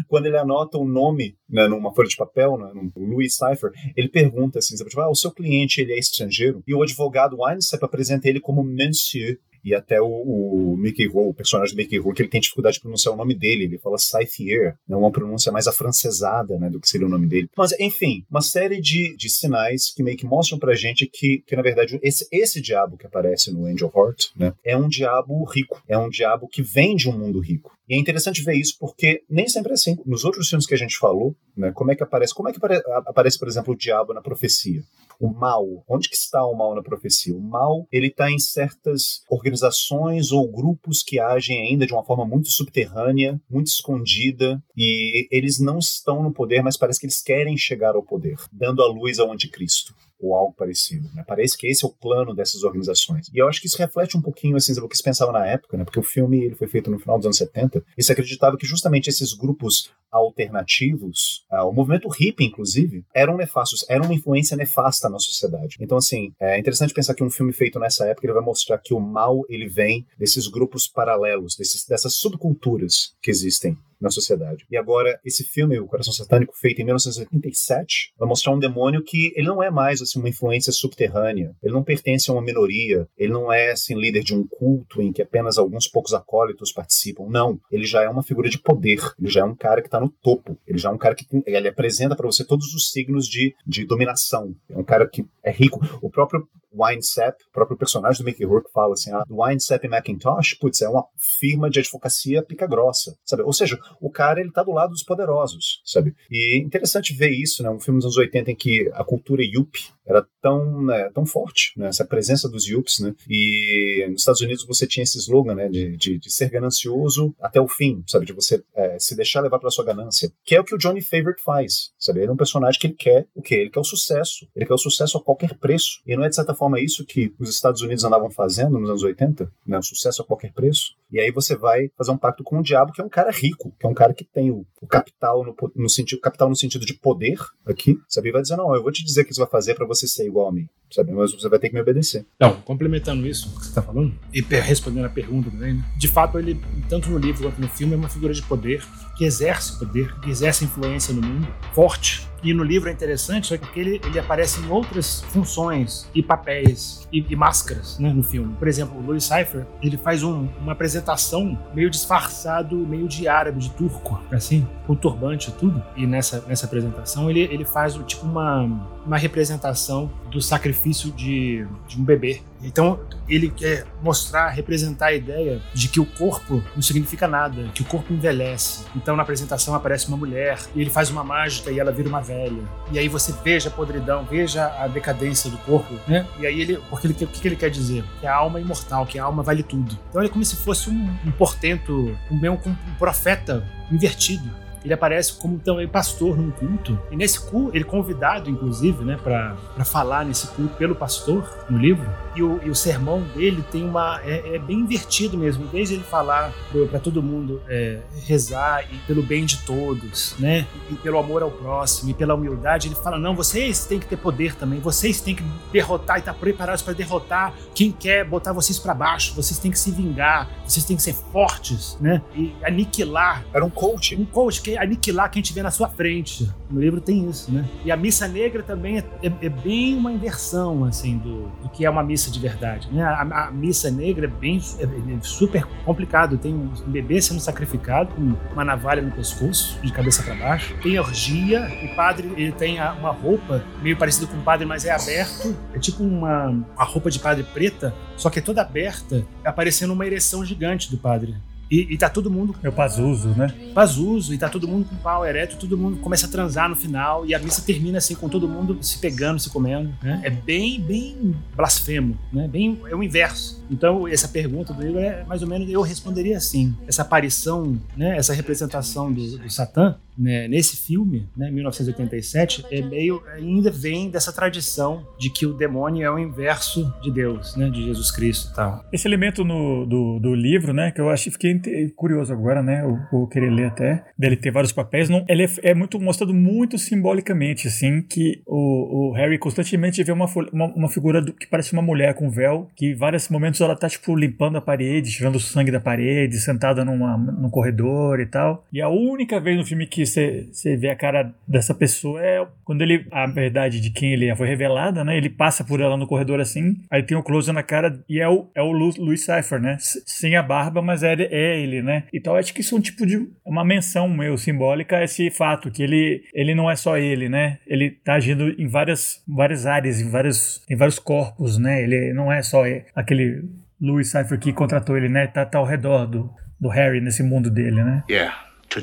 [0.09, 3.71] Quando ele anota o um nome né, numa folha de papel, né, no Louis Cypher,
[3.97, 6.63] ele pergunta assim, tipo, ah, o seu cliente ele é estrangeiro?
[6.67, 11.35] E o advogado Winesap apresenta ele como Monsieur e até o, o Mickey Rourke, o
[11.35, 14.77] personagem do Mickey Rourke, ele tem dificuldade de pronunciar o nome dele, ele fala Scythier,
[14.89, 17.49] né, uma pronúncia mais afrancesada, né, do que seria o nome dele.
[17.57, 21.57] Mas, enfim, uma série de, de sinais que meio que mostram pra gente que, que
[21.57, 25.83] na verdade, esse, esse diabo que aparece no Angel Heart, né, é um diabo rico,
[25.87, 27.79] é um diabo que vem de um mundo rico.
[27.91, 29.97] E é interessante ver isso porque nem sempre é assim.
[30.07, 32.61] Nos outros filmes que a gente falou, né, como é que aparece, como é que
[33.05, 34.81] aparece, por exemplo, o diabo na profecia?
[35.19, 37.35] O mal, onde que está o mal na profecia?
[37.35, 42.25] O mal, ele está em certas organizações ou grupos que agem ainda de uma forma
[42.25, 47.57] muito subterrânea, muito escondida, e eles não estão no poder, mas parece que eles querem
[47.57, 51.09] chegar ao poder, dando a luz ao anticristo ou algo parecido.
[51.15, 51.25] Né?
[51.27, 53.29] Parece que esse é o plano dessas organizações.
[53.33, 55.77] E eu acho que isso reflete um pouquinho assim, o que se pensava na época,
[55.77, 55.85] né?
[55.85, 58.67] porque o filme ele foi feito no final dos anos 70 e se acreditava que
[58.67, 65.09] justamente esses grupos alternativos, uh, o movimento hippie, inclusive, eram nefastos, eram uma influência nefasta
[65.09, 65.77] na sociedade.
[65.81, 68.93] Então, assim, é interessante pensar que um filme feito nessa época ele vai mostrar que
[68.93, 74.67] o mal ele vem desses grupos paralelos, desses, dessas subculturas que existem na sociedade.
[74.71, 79.33] E agora, esse filme, O Coração Satânico, feito em 1987, vai mostrar um demônio que
[79.37, 83.33] ele não é mais assim, uma influência subterrânea, ele não pertence a uma minoria, ele
[83.33, 87.27] não é assim, líder de um culto em que apenas alguns poucos acólitos participam.
[87.29, 90.01] Não, ele já é uma figura de poder, ele já é um cara que está
[90.01, 93.27] no topo, ele já é um cara que ele apresenta para você todos os signos
[93.27, 94.55] de, de dominação.
[94.69, 95.81] É um cara que é rico.
[96.01, 100.81] O próprio Winesap, o próprio personagem do Mickey Rourke fala assim, ah, Winesap Macintosh, putz,
[100.83, 103.43] é uma firma de advocacia pica grossa, sabe?
[103.43, 106.15] Ou seja, o cara ele tá do lado dos poderosos, sabe?
[106.31, 107.71] E interessante ver isso, né?
[107.71, 111.73] Um filme dos anos 80 em que a cultura yuppie era tão, né, tão forte,
[111.77, 111.89] né?
[111.89, 113.15] Essa presença dos yuppies, né?
[113.29, 115.69] E nos Estados Unidos você tinha esse slogan, né?
[115.69, 118.27] De, de, de ser ganancioso até o fim, sabe?
[118.27, 121.01] De você é, se deixar levar pela sua ganância, que é o que o Johnny
[121.01, 122.21] Favorite faz, sabe?
[122.21, 123.55] Ele é um personagem que ele quer o quê?
[123.55, 124.49] Ele quer o sucesso.
[124.55, 126.01] Ele quer o sucesso a qualquer preço.
[126.07, 129.03] E não é de certa forma isso que os Estados Unidos andavam fazendo nos anos
[129.03, 129.79] 80, né?
[129.79, 130.95] O sucesso a qualquer preço.
[131.11, 133.75] E aí você vai fazer um pacto com o diabo, que é um cara rico,
[133.79, 136.87] que é um cara que tem o, o capital no, no, sentido capital no sentido
[136.87, 138.29] de poder aqui, sabe?
[138.29, 140.00] E vai dizer, não, eu vou te dizer o que você vai fazer para você
[140.09, 141.13] ser igual a mim, sabe?
[141.13, 142.25] Mas você vai ter que me obedecer.
[142.37, 145.85] Então, complementando isso que você tá falando, e respondendo a pergunta também, né?
[145.97, 148.83] de fato ele, tanto no livro quanto no filme, é uma figura de poder
[149.17, 153.57] que exerce poder, que exerce influência no mundo, forte, e no livro é interessante, só
[153.57, 158.55] que ele, ele aparece em outras funções e papéis e, e máscaras né, no filme.
[158.59, 163.61] Por exemplo, o Louis Cypher, ele faz um, uma apresentação meio disfarçado, meio de árabe,
[163.61, 165.83] de turco, assim, com turbante e tudo.
[165.97, 168.63] E nessa, nessa apresentação ele, ele faz tipo uma,
[169.05, 172.41] uma representação do sacrifício de, de um bebê.
[172.63, 177.83] Então ele quer mostrar, representar a ideia de que o corpo não significa nada, que
[177.83, 178.85] o corpo envelhece.
[178.95, 182.21] Então na apresentação aparece uma mulher e ele faz uma mágica e ela vira uma
[182.21, 182.63] velha.
[182.91, 186.27] E aí você veja a podridão, veja a decadência do corpo, né?
[186.39, 188.05] E aí ele, porque ele, o que ele quer dizer?
[188.21, 189.97] Que a alma é imortal, que a alma vale tudo.
[190.09, 194.51] Então ele é como se fosse um, um portento, um, um, um profeta invertido
[194.85, 196.99] ele aparece como também pastor num culto.
[197.11, 201.79] E nesse culto, ele é convidado, inclusive, né, para falar nesse culto pelo pastor no
[201.79, 202.09] livro.
[202.35, 204.21] E o, e o sermão dele tem uma.
[204.25, 205.67] É, é bem invertido mesmo.
[205.67, 206.53] Desde ele falar
[206.91, 210.67] para todo mundo é, rezar e pelo bem de todos, né?
[210.91, 214.17] E pelo amor ao próximo e pela humildade, ele fala: não, vocês têm que ter
[214.17, 218.53] poder também, vocês têm que derrotar e estar tá preparados para derrotar quem quer botar
[218.53, 222.23] vocês para baixo, vocês têm que se vingar, vocês têm que ser fortes, né?
[222.35, 223.45] E aniquilar.
[223.53, 224.15] Era um coach.
[224.15, 226.51] Um coach, que aniquilar quem tiver na sua frente.
[226.71, 227.69] No livro tem isso, né?
[227.85, 231.85] E a missa negra também é, é, é bem uma inversão, assim, do, do, que
[231.85, 233.03] é uma missa de verdade, né?
[233.03, 236.39] A, a missa negra é bem é, é super complicado.
[236.39, 240.75] Tem um bebê sendo sacrificado com uma navalha no pescoço, de cabeça para baixo.
[240.83, 244.91] Tem orgia, o padre ele tem uma roupa meio parecida com o padre, mas é
[244.91, 245.57] aberto.
[245.75, 250.07] É tipo uma, uma roupa de padre preta, só que é toda aberta, aparecendo uma
[250.07, 251.35] ereção gigante do padre.
[251.71, 252.55] E, e tá todo mundo.
[252.63, 253.55] É o Pazuso, né?
[253.73, 257.25] Pazuso, e tá todo mundo com pau ereto, todo mundo começa a transar no final,
[257.25, 259.95] e a missa termina assim, com todo mundo se pegando, se comendo.
[260.03, 260.21] Né?
[260.25, 262.49] É bem, bem blasfemo, né?
[262.49, 263.63] Bem, é o inverso.
[263.71, 266.75] Então, essa pergunta do Igor é mais ou menos, eu responderia assim.
[266.89, 268.17] Essa aparição, né?
[268.17, 274.33] Essa representação do, do Satã né, nesse filme, né, 1987, é meio ainda vem dessa
[274.33, 278.85] tradição de que o demônio é o inverso de Deus, né, de Jesus Cristo, tal.
[278.93, 281.59] Esse elemento no, do, do livro, né, que eu acho fiquei
[281.97, 285.75] curioso agora, né, eu querer ler até dele ter vários papéis, não, ele é, é
[285.75, 291.23] muito mostrado muito simbolicamente, assim, que o, o Harry constantemente vê uma, uma, uma figura
[291.23, 294.59] do, que parece uma mulher com véu, que em vários momentos ela tá tipo limpando
[294.59, 298.67] a parede, tirando o sangue da parede, sentada numa, num corredor e tal.
[298.73, 302.83] E a única vez no filme que você vê a cara dessa pessoa é quando
[302.83, 303.07] ele.
[303.11, 305.17] A verdade de quem ele é foi revelada, né?
[305.17, 308.29] Ele passa por ela no corredor assim, aí tem o close na cara e é
[308.29, 309.77] o, é o Louis Cypher, né?
[309.79, 312.05] Sem a barba, mas é, é ele, né?
[312.13, 313.29] Então acho que isso é um tipo de.
[313.45, 317.59] uma menção meio simbólica a esse fato, que ele, ele não é só ele, né?
[317.67, 321.83] Ele tá agindo em várias, várias áreas, em vários, em vários corpos, né?
[321.83, 323.45] Ele não é só aquele
[323.81, 325.27] Louis Cypher que contratou ele, né?
[325.27, 328.05] Tá, tá ao redor do, do Harry nesse mundo dele, né?
[328.09, 328.37] Yeah,
[328.69, 328.83] too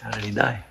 [0.00, 0.67] sweet.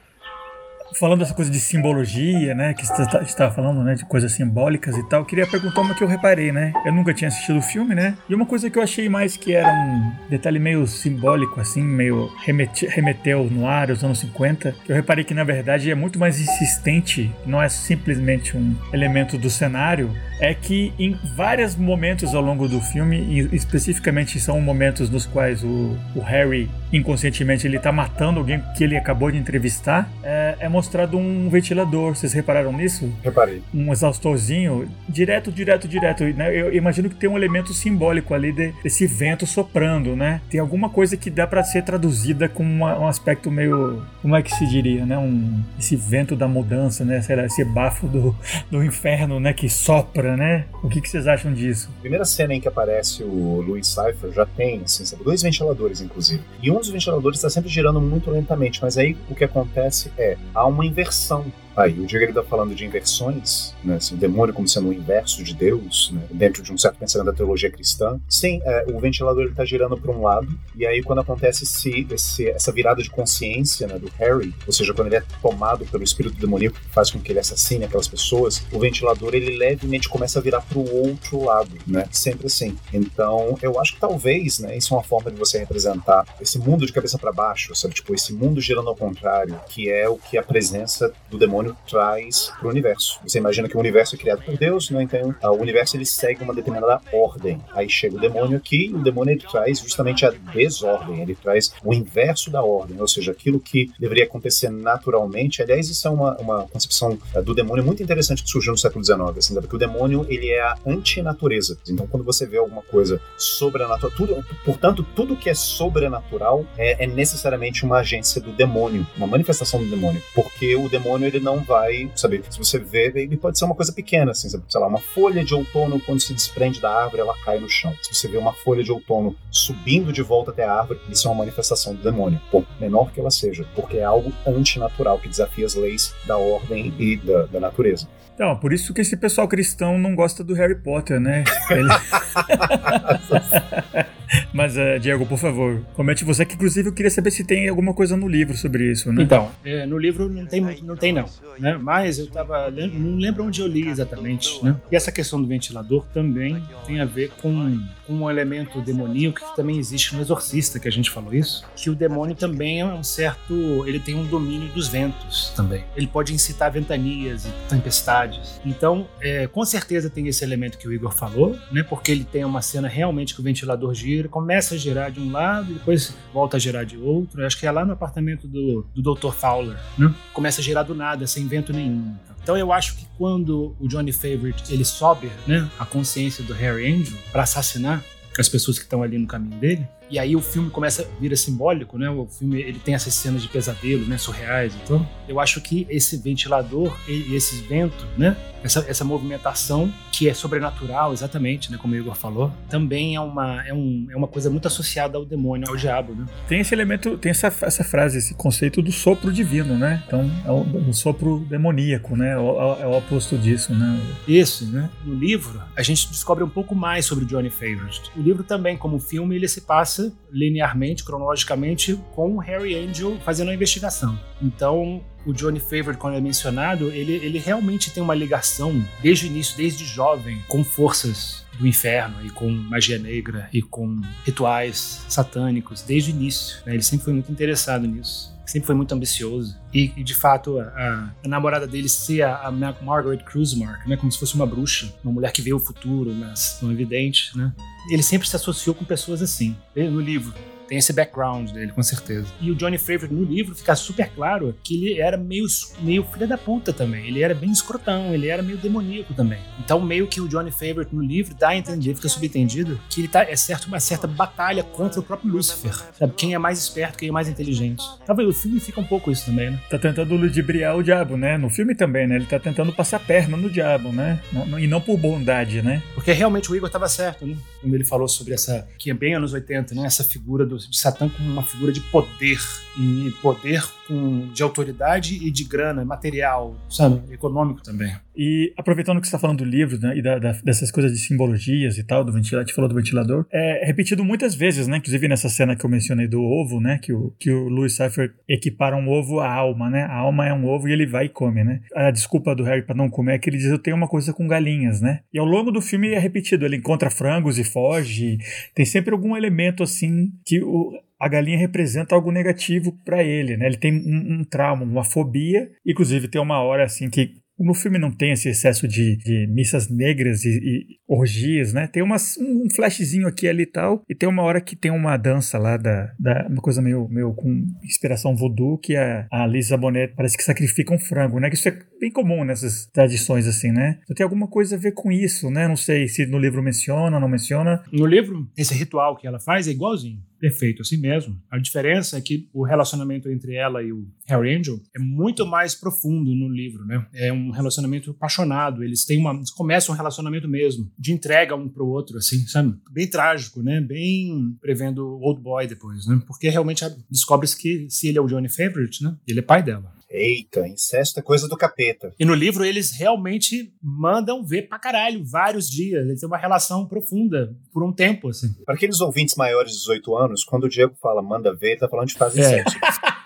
[0.94, 4.96] Falando dessa coisa de simbologia, né, que você estava tá, falando, né, de coisas simbólicas
[4.98, 6.74] e tal, queria perguntar uma que eu reparei, né?
[6.86, 8.18] Eu nunca tinha assistido o filme, né?
[8.30, 12.32] E uma coisa que eu achei mais que era um detalhe meio simbólico, assim, meio
[12.44, 16.20] remete, remeteu no ar, os anos 50, que eu reparei que na verdade é muito
[16.20, 22.42] mais insistente, não é simplesmente um elemento do cenário, é que em vários momentos ao
[22.42, 27.92] longo do filme, e especificamente são momentos nos quais o, o Harry inconscientemente ele tá
[27.92, 32.16] matando alguém que ele acabou de entrevistar, é, é mostrado um ventilador.
[32.16, 33.12] Vocês repararam nisso?
[33.24, 33.64] Reparei.
[33.74, 36.24] Um exaustorzinho, direto, direto, direto.
[36.24, 36.56] Né?
[36.56, 40.40] Eu imagino que tem um elemento simbólico ali de, desse vento soprando, né?
[40.50, 44.04] Tem alguma coisa que dá para ser traduzida com uma, um aspecto meio.
[44.22, 45.18] Como é que se diria, né?
[45.18, 47.22] Um, esse vento da mudança, né?
[47.22, 48.36] Sei lá, esse bafo do,
[48.70, 49.54] do inferno, né?
[49.54, 50.66] Que sopra, né?
[50.84, 51.90] O que, que vocês acham disso?
[52.00, 56.42] primeira cena em que aparece o Louis Cypher já tem, assim, sabe, dois ventiladores, inclusive.
[56.62, 60.38] E um dos ventiladores está sempre girando muito lentamente, mas aí o que acontece é
[60.54, 61.46] há uma inversão
[61.78, 65.44] Aí, o Diego está falando de inversões, né, assim, o demônio como sendo o inverso
[65.44, 68.20] de Deus, né, dentro de um certo pensamento da teologia cristã.
[68.28, 72.50] Sim, é, o ventilador está girando para um lado, e aí quando acontece esse, esse,
[72.50, 76.36] essa virada de consciência né, do Harry, ou seja, quando ele é tomado pelo espírito
[76.40, 80.42] demoníaco que faz com que ele assassine aquelas pessoas, o ventilador ele levemente começa a
[80.42, 82.76] virar para o outro lado, né, sempre assim.
[82.92, 86.88] Então, eu acho que talvez, né, isso é uma forma de você representar esse mundo
[86.88, 90.40] de cabeça para baixo, sabe, tipo, esse mundo girando ao contrário, que é o que
[90.40, 93.20] a presença do demônio traz para o universo.
[93.24, 95.04] Você imagina que o universo é criado por Deus, né?
[95.04, 97.60] então o universo ele segue uma determinada ordem.
[97.74, 101.74] Aí chega o demônio aqui, e o demônio ele traz justamente a desordem, ele traz
[101.84, 105.62] o inverso da ordem, ou seja, aquilo que deveria acontecer naturalmente.
[105.62, 109.04] Aliás, isso é uma, uma concepção eh, do demônio muito interessante que surgiu no século
[109.04, 111.78] XIX, assim, porque o demônio ele é a antinatureza.
[111.88, 117.08] Então, quando você vê alguma coisa sobrenatural, tudo, portanto, tudo que é sobrenatural é, é
[117.08, 121.64] necessariamente uma agência do demônio, uma manifestação do demônio, porque o demônio ele não não
[121.64, 122.44] vai, sabe?
[122.50, 125.54] Se você vê, ele pode ser uma coisa pequena, assim, sei lá, uma folha de
[125.54, 127.94] outono quando se desprende da árvore, ela cai no chão.
[128.02, 131.32] Se você vê uma folha de outono subindo de volta até a árvore, isso é
[131.32, 135.66] uma manifestação do demônio, por menor que ela seja, porque é algo antinatural que desafia
[135.66, 138.08] as leis da ordem e da, da natureza.
[138.34, 141.44] Então, por isso que esse pessoal cristão não gosta do Harry Potter, né?
[141.72, 141.90] Ele...
[144.54, 147.94] Mas, uh, Diego, por favor, comente você que, inclusive, eu queria saber se tem alguma
[147.94, 149.24] coisa no livro sobre isso, né?
[149.24, 151.26] Então, é, no livro não tem, não, tem não
[151.60, 151.78] né?
[151.78, 152.70] Mas eu tava.
[152.72, 154.76] Não lembro onde eu li exatamente, né?
[154.92, 159.56] E essa questão do ventilador também tem a ver com, com um elemento demoníaco que
[159.56, 163.04] também existe no Exorcista, que a gente falou isso, que o demônio também é um
[163.04, 163.86] certo.
[163.88, 165.84] Ele tem um domínio dos ventos também.
[165.96, 168.60] Ele pode incitar ventanias e tempestades.
[168.66, 171.84] Então, é, com certeza tem esse elemento que o Igor falou, né?
[171.84, 175.32] Porque ele tem uma cena realmente que o ventilador gira, começa a girar de um
[175.32, 177.42] lado, depois volta a girar de outro.
[177.42, 179.32] Eu acho que é lá no apartamento do, do Dr.
[179.32, 180.14] Fowler, né?
[180.34, 182.16] Começa a girar do nada, sem vento nenhum.
[182.42, 186.92] Então eu acho que quando o Johnny Favorite ele sobe, né, a consciência do Harry
[186.92, 188.04] Angel para assassinar
[188.40, 191.38] as pessoas que estão ali no caminho dele, e aí o filme começa a vir
[191.38, 192.10] simbólico, né?
[192.10, 194.18] O filme ele tem essas cenas de pesadelo, né?
[194.18, 194.74] Surreais.
[194.84, 198.36] Então, eu acho que esse ventilador e esses ventos, né?
[198.64, 201.78] Essa, essa movimentação que é sobrenatural, exatamente, né?
[201.78, 205.26] Como o Igor falou, também é uma, é, um, é uma coisa muito associada ao
[205.26, 206.26] demônio, ao diabo, né?
[206.48, 210.04] Tem esse elemento, tem essa, essa frase, esse conceito do sopro divino, né?
[210.08, 212.32] Então, é o, o sopro demoníaco, né?
[212.32, 214.02] É o, é o oposto disso, né?
[214.28, 214.90] Isso, né?
[215.06, 218.12] No livro, a gente descobre um pouco mais sobre Johnny Favorite.
[218.16, 219.97] O livro também, como filme, ele se passa
[220.32, 224.20] linearmente, cronologicamente, com o Harry Angel fazendo a investigação.
[224.42, 229.28] Então, o Johnny Favorite, quando é mencionado, ele, ele realmente tem uma ligação, desde o
[229.28, 235.82] início, desde jovem, com forças do inferno e com magia negra e com rituais satânicos,
[235.82, 236.58] desde o início.
[236.66, 236.76] Né?
[236.76, 239.58] Ele sempre foi muito interessado nisso sempre foi muito ambicioso.
[239.74, 243.98] E, e de fato, a, a, namorada dele ser a, a Margaret Kruzmark, né?
[243.98, 247.54] Como se fosse uma bruxa, uma mulher que vê o futuro, mas não evidente, né?
[247.92, 249.56] Ele sempre se associou com pessoas assim.
[249.76, 250.34] No livro,
[250.68, 252.28] tem esse background dele, com certeza.
[252.42, 255.46] E o Johnny Favorite no livro fica super claro que ele era meio,
[255.80, 257.08] meio filha da puta também.
[257.08, 259.40] Ele era bem escrotão, ele era meio demoníaco também.
[259.60, 263.08] Então, meio que o Johnny Favorite no livro dá a entender, fica subentendido, que ele
[263.08, 265.74] tá, é certo, uma certa batalha contra o próprio Lucifer.
[265.98, 266.14] Sabe?
[266.16, 267.84] Quem é mais esperto, quem é mais inteligente.
[268.06, 269.60] Talvez o filme fica um pouco isso também, né?
[269.70, 271.38] Tá tentando ludibriar o diabo, né?
[271.38, 272.16] No filme também, né?
[272.16, 274.20] Ele tá tentando passar a perna no diabo, né?
[274.60, 275.82] E não por bondade, né?
[275.94, 277.36] Porque realmente o Igor tava certo, né?
[277.62, 279.86] Quando ele falou sobre essa, que é bem anos 80, né?
[279.86, 282.40] Essa figura do, de Satã como uma figura de poder
[282.78, 287.02] e poder com, de autoridade e de grana, material, sabe?
[287.14, 287.96] Econômico também.
[288.16, 290.98] E aproveitando que você está falando do livro né, e da, da, dessas coisas de
[290.98, 294.78] simbologias e tal, do ventilador, falou do ventilador, é repetido muitas vezes, né?
[294.78, 296.80] Inclusive nessa cena que eu mencionei do ovo, né?
[296.82, 299.84] Que o, que o Louis Cypher equipara um ovo à alma, né?
[299.84, 301.62] A alma é um ovo e ele vai e come, né?
[301.76, 304.12] A desculpa do Harry para não comer é que ele diz: Eu tenho uma coisa
[304.12, 305.02] com galinhas, né?
[305.14, 308.18] E ao longo do filme é repetido, ele encontra frangos e foge.
[308.56, 313.46] Tem sempre algum elemento assim que o, a galinha representa algo negativo para ele, né?
[313.46, 315.50] Ele tem um, um, trauma, uma fobia.
[315.66, 319.70] Inclusive, tem uma hora assim que no filme não tem esse excesso de, de missas
[319.70, 321.68] negras e, e, orgias, né?
[321.68, 324.98] Tem umas, um flashzinho aqui ali e tal, e tem uma hora que tem uma
[324.98, 329.56] dança lá da, da uma coisa meio, meio com inspiração voodoo, que a, a Lisa
[329.56, 331.30] Bonet parece que sacrifica um frango, né?
[331.30, 333.80] Que isso é bem comum nessas tradições assim, né?
[333.84, 335.48] Então tem alguma coisa a ver com isso, né?
[335.48, 337.64] Não sei se no livro menciona, não menciona.
[337.72, 341.20] No livro, esse ritual que ela faz é igualzinho perfeito, assim mesmo.
[341.30, 345.56] A diferença é que o relacionamento entre ela e o Harry Angel é muito mais
[345.56, 346.86] profundo no livro, né?
[346.94, 348.64] É um relacionamento apaixonado.
[348.64, 352.56] Eles têm uma, eles começam um relacionamento mesmo, de entrega um pro outro, assim, sabe?
[352.72, 353.62] Bem trágico, né?
[353.62, 356.02] Bem prevendo Old Boy depois, né?
[356.06, 358.96] Porque realmente descobre-se que se ele é o Johnny Favorite, né?
[359.08, 359.77] Ele é pai dela.
[359.90, 361.94] Eita, incesto é coisa do capeta.
[361.98, 365.86] E no livro eles realmente mandam ver pra caralho, vários dias.
[365.86, 368.34] Eles têm uma relação profunda por um tempo, assim.
[368.46, 371.70] Para aqueles ouvintes maiores de 18 anos, quando o Diego fala manda ver, ele tá
[371.70, 372.24] falando de fase é.
[372.24, 372.58] sexo.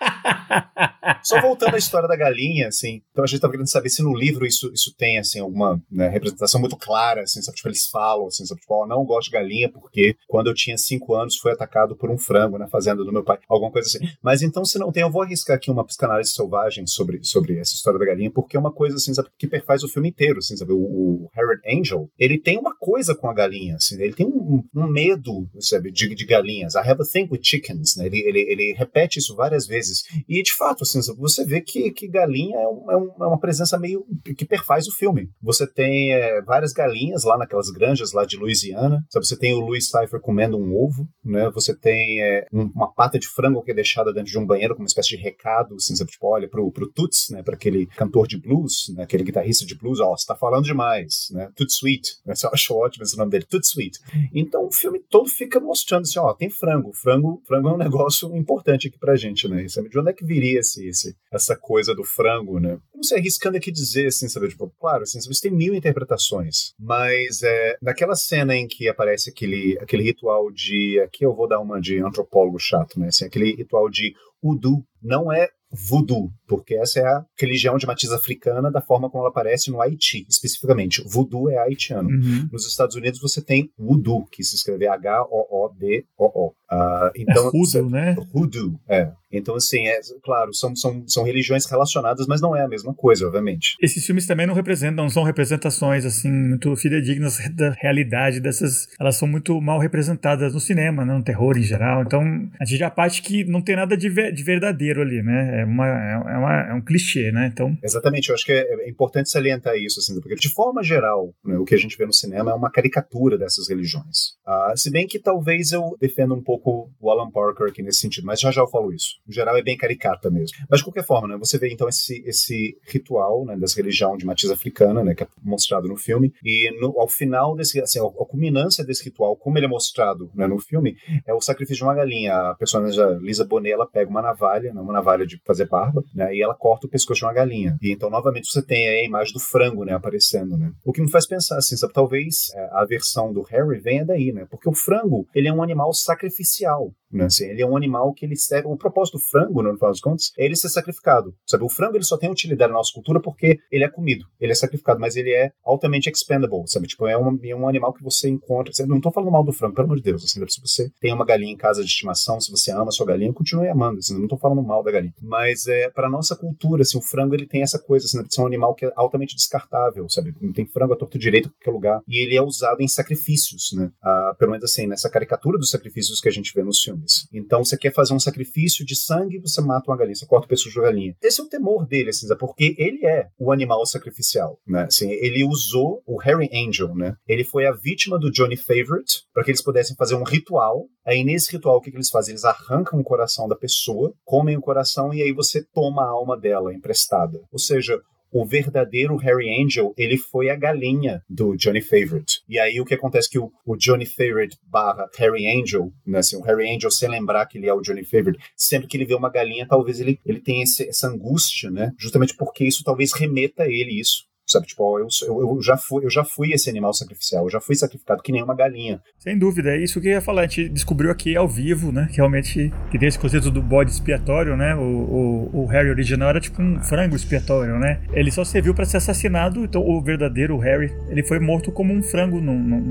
[1.23, 4.15] Só voltando à história da galinha, assim, então a gente tava querendo saber se no
[4.15, 8.27] livro isso, isso tem, assim, alguma né, representação muito clara, assim, sabe, tipo, eles falam,
[8.27, 11.51] assim, sabe, tipo, oh, não gosto de galinha porque quando eu tinha 5 anos fui
[11.51, 14.07] atacado por um frango na fazenda do meu pai, alguma coisa assim.
[14.21, 17.73] Mas então, se não tem, eu vou arriscar aqui uma psicanálise selvagem sobre, sobre essa
[17.73, 20.55] história da galinha, porque é uma coisa, assim, sabe, que perfaz o filme inteiro, assim,
[20.55, 24.25] sabe, o, o Harold Angel, ele tem uma coisa com a galinha, assim, ele tem
[24.25, 26.75] um, um medo, sabe, de, de galinhas.
[26.75, 30.40] I have a thing with chickens, né, ele, ele, ele repete isso várias vezes, e
[30.41, 33.77] de fato, assim, você vê que, que galinha é, um, é, um, é, uma presença
[33.77, 34.05] meio
[34.37, 35.29] que perfaz o filme.
[35.41, 39.05] Você tem é, várias galinhas lá naquelas granjas lá de Louisiana.
[39.09, 39.25] Sabe?
[39.25, 41.49] Você tem o Louis Cypher comendo um ovo, né?
[41.53, 44.83] Você tem é, uma pata de frango que é deixada dentro de um banheiro como
[44.83, 46.11] uma espécie de recado, assim, sabe?
[46.11, 47.43] Tipo, olha, pro, pro Toots, né?
[47.43, 49.03] Para aquele cantor de blues, né?
[49.03, 51.49] aquele guitarrista de blues, ó, você tá falando demais, né?
[51.55, 52.17] Toots Sweet.
[52.25, 52.33] Né?
[52.43, 53.99] Eu acho ótimo esse nome dele, Toots Sweet.
[54.33, 56.91] Então o filme todo fica mostrando assim, ó, tem frango.
[56.93, 59.67] Frango, frango é um negócio importante aqui pra gente, né?
[59.67, 59.89] Sabe?
[59.89, 62.77] De onde é que viria esse, esse, essa coisa do frango, né?
[63.01, 64.47] não sei, arriscando aqui dizer, assim, sabe?
[64.47, 69.77] Tipo, claro, assim, você tem mil interpretações, mas é, naquela cena em que aparece aquele,
[69.81, 71.01] aquele ritual de.
[71.03, 73.07] Aqui eu vou dar uma de antropólogo chato, né?
[73.07, 78.11] Assim, aquele ritual de Udu não é voodoo, porque essa é a religião de matiz
[78.11, 81.01] africana da forma como ela aparece no Haiti, especificamente.
[81.07, 82.09] Voodoo é haitiano.
[82.09, 82.49] Uhum.
[82.51, 86.47] Nos Estados Unidos você tem voodoo, que se escreve H-O-O-D-O-O.
[86.49, 88.15] Uh, ah, então, é voodoo, né?
[88.31, 89.11] Voodoo, é.
[89.31, 93.25] Então, assim, é claro, são, são, são religiões relacionadas, mas não é a mesma coisa,
[93.25, 93.75] obviamente.
[93.81, 98.87] Esses filmes também não representam, não são representações, assim, muito fidedignas da realidade dessas.
[98.99, 102.03] Elas são muito mal representadas no cinema, né, no terror em geral.
[102.03, 102.21] Então,
[102.59, 105.61] a gente já parte que não tem nada de, ver, de verdadeiro ali, né?
[105.61, 107.49] É, uma, é, uma, é um clichê, né?
[107.51, 107.77] Então...
[107.83, 111.57] Exatamente, eu acho que é, é importante salientar isso, assim, porque de forma geral, né,
[111.57, 114.35] o que a gente vê no cinema é uma caricatura dessas religiões.
[114.45, 118.25] Ah, se bem que talvez eu defenda um pouco o Alan Parker aqui nesse sentido,
[118.25, 120.57] mas já já eu falo isso no geral é bem caricata mesmo.
[120.69, 124.25] Mas de qualquer forma, né, você vê então esse, esse ritual né, dessa religião de
[124.25, 128.25] matiz africana, né, que é mostrado no filme, e no, ao final desse, assim, a,
[128.25, 131.95] culminância desse ritual, como ele é mostrado né, no filme, é o sacrifício de uma
[131.95, 132.33] galinha.
[132.33, 136.35] A personagem Lisa Bonet, ela pega uma navalha, né, uma navalha de fazer barba, né,
[136.35, 137.77] e ela corta o pescoço de uma galinha.
[137.81, 140.71] E então, novamente, você tem a imagem do frango, né, aparecendo, né.
[140.83, 144.33] O que me faz pensar, assim, sabe, talvez é, a versão do Harry venha daí,
[144.33, 147.25] né, porque o frango, ele é um animal sacrificial, né?
[147.25, 148.67] Assim, ele é um animal que ele serve.
[148.67, 151.33] O propósito do frango, no final das contas, é ele ser sacrificado.
[151.45, 151.63] Sabe?
[151.63, 154.55] O frango ele só tem utilidade na nossa cultura porque ele é comido, ele é
[154.55, 156.63] sacrificado, mas ele é altamente expendable.
[156.67, 156.87] Sabe?
[156.87, 158.71] Tipo, é um, é um animal que você encontra.
[158.85, 160.23] Não estou falando mal do frango, pelo amor de Deus.
[160.23, 163.05] Assim, se você tem uma galinha em casa de estimação, se você ama a sua
[163.05, 163.99] galinha, continue amando.
[163.99, 165.13] Assim, não estou falando mal da galinha.
[165.21, 168.41] Mas é, para nossa cultura, assim, o frango ele tem essa coisa assim, de ser
[168.41, 170.07] um animal que é altamente descartável.
[170.09, 170.33] Sabe?
[170.41, 172.01] Não tem frango a torto direito em qualquer lugar.
[172.07, 173.91] E ele é usado em sacrifícios, né?
[174.01, 177.00] Ah, pelo menos assim, nessa caricatura dos sacrifícios que a gente vê nos filmes.
[177.33, 180.49] Então, você quer fazer um sacrifício de sangue, você mata uma galinha, você corta o
[180.49, 181.15] pescoço de galinha.
[181.21, 184.83] Esse é o temor dele, assim, porque ele é o animal sacrificial, né?
[184.83, 187.15] Assim, ele usou o Harry Angel, né?
[187.27, 190.85] Ele foi a vítima do Johnny Favorite para que eles pudessem fazer um ritual.
[191.05, 192.33] Aí nesse ritual o que, que eles fazem?
[192.33, 196.37] Eles arrancam o coração da pessoa, comem o coração e aí você toma a alma
[196.37, 197.39] dela emprestada.
[197.51, 197.99] Ou seja,
[198.31, 202.41] o verdadeiro Harry Angel, ele foi a galinha do Johnny Favorite.
[202.47, 206.37] E aí o que acontece que o, o Johnny Favorite barra Harry Angel, né, assim,
[206.37, 209.13] o Harry Angel sem lembrar que ele é o Johnny Favorite, sempre que ele vê
[209.13, 211.91] uma galinha, talvez ele, ele tenha esse, essa angústia, né?
[211.99, 214.30] Justamente porque isso talvez remeta a ele isso.
[214.51, 217.61] Sabe, tipo, eu, eu, eu, já fui, eu já fui esse animal sacrificial, eu já
[217.61, 218.99] fui sacrificado que nem uma galinha.
[219.17, 220.41] Sem dúvida, é isso que eu ia falar.
[220.41, 222.09] A gente descobriu aqui ao vivo, né?
[222.11, 224.75] Realmente, que tem esse conceito do bode expiatório, né?
[224.75, 228.01] O, o, o Harry original era tipo um frango expiatório, né?
[228.11, 232.03] Ele só serviu para ser assassinado, então o verdadeiro Harry, ele foi morto como um
[232.03, 232.81] frango num, num,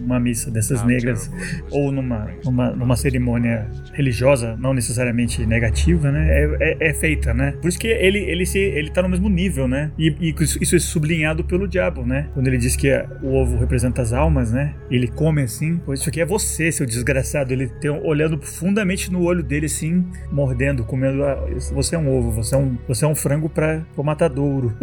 [0.00, 1.30] numa missa dessas ah, negras,
[1.70, 6.28] ou numa, numa, numa cerimônia religiosa, não necessariamente negativa, né?
[6.30, 7.52] É, é, é, feita, né?
[7.60, 9.90] Por isso que ele, ele, se, ele tá no mesmo nível, né?
[9.98, 12.30] E, e isso, isso sublinhado pelo diabo, né?
[12.32, 12.88] Quando ele diz que
[13.20, 14.74] o ovo representa as almas, né?
[14.88, 17.52] Ele come assim, pois isso aqui é você, seu desgraçado.
[17.52, 21.24] Ele tem, olhando profundamente no olho dele, assim, mordendo, comendo.
[21.24, 21.34] A,
[21.72, 24.76] você é um ovo, você é um, você é um frango para o matadouro.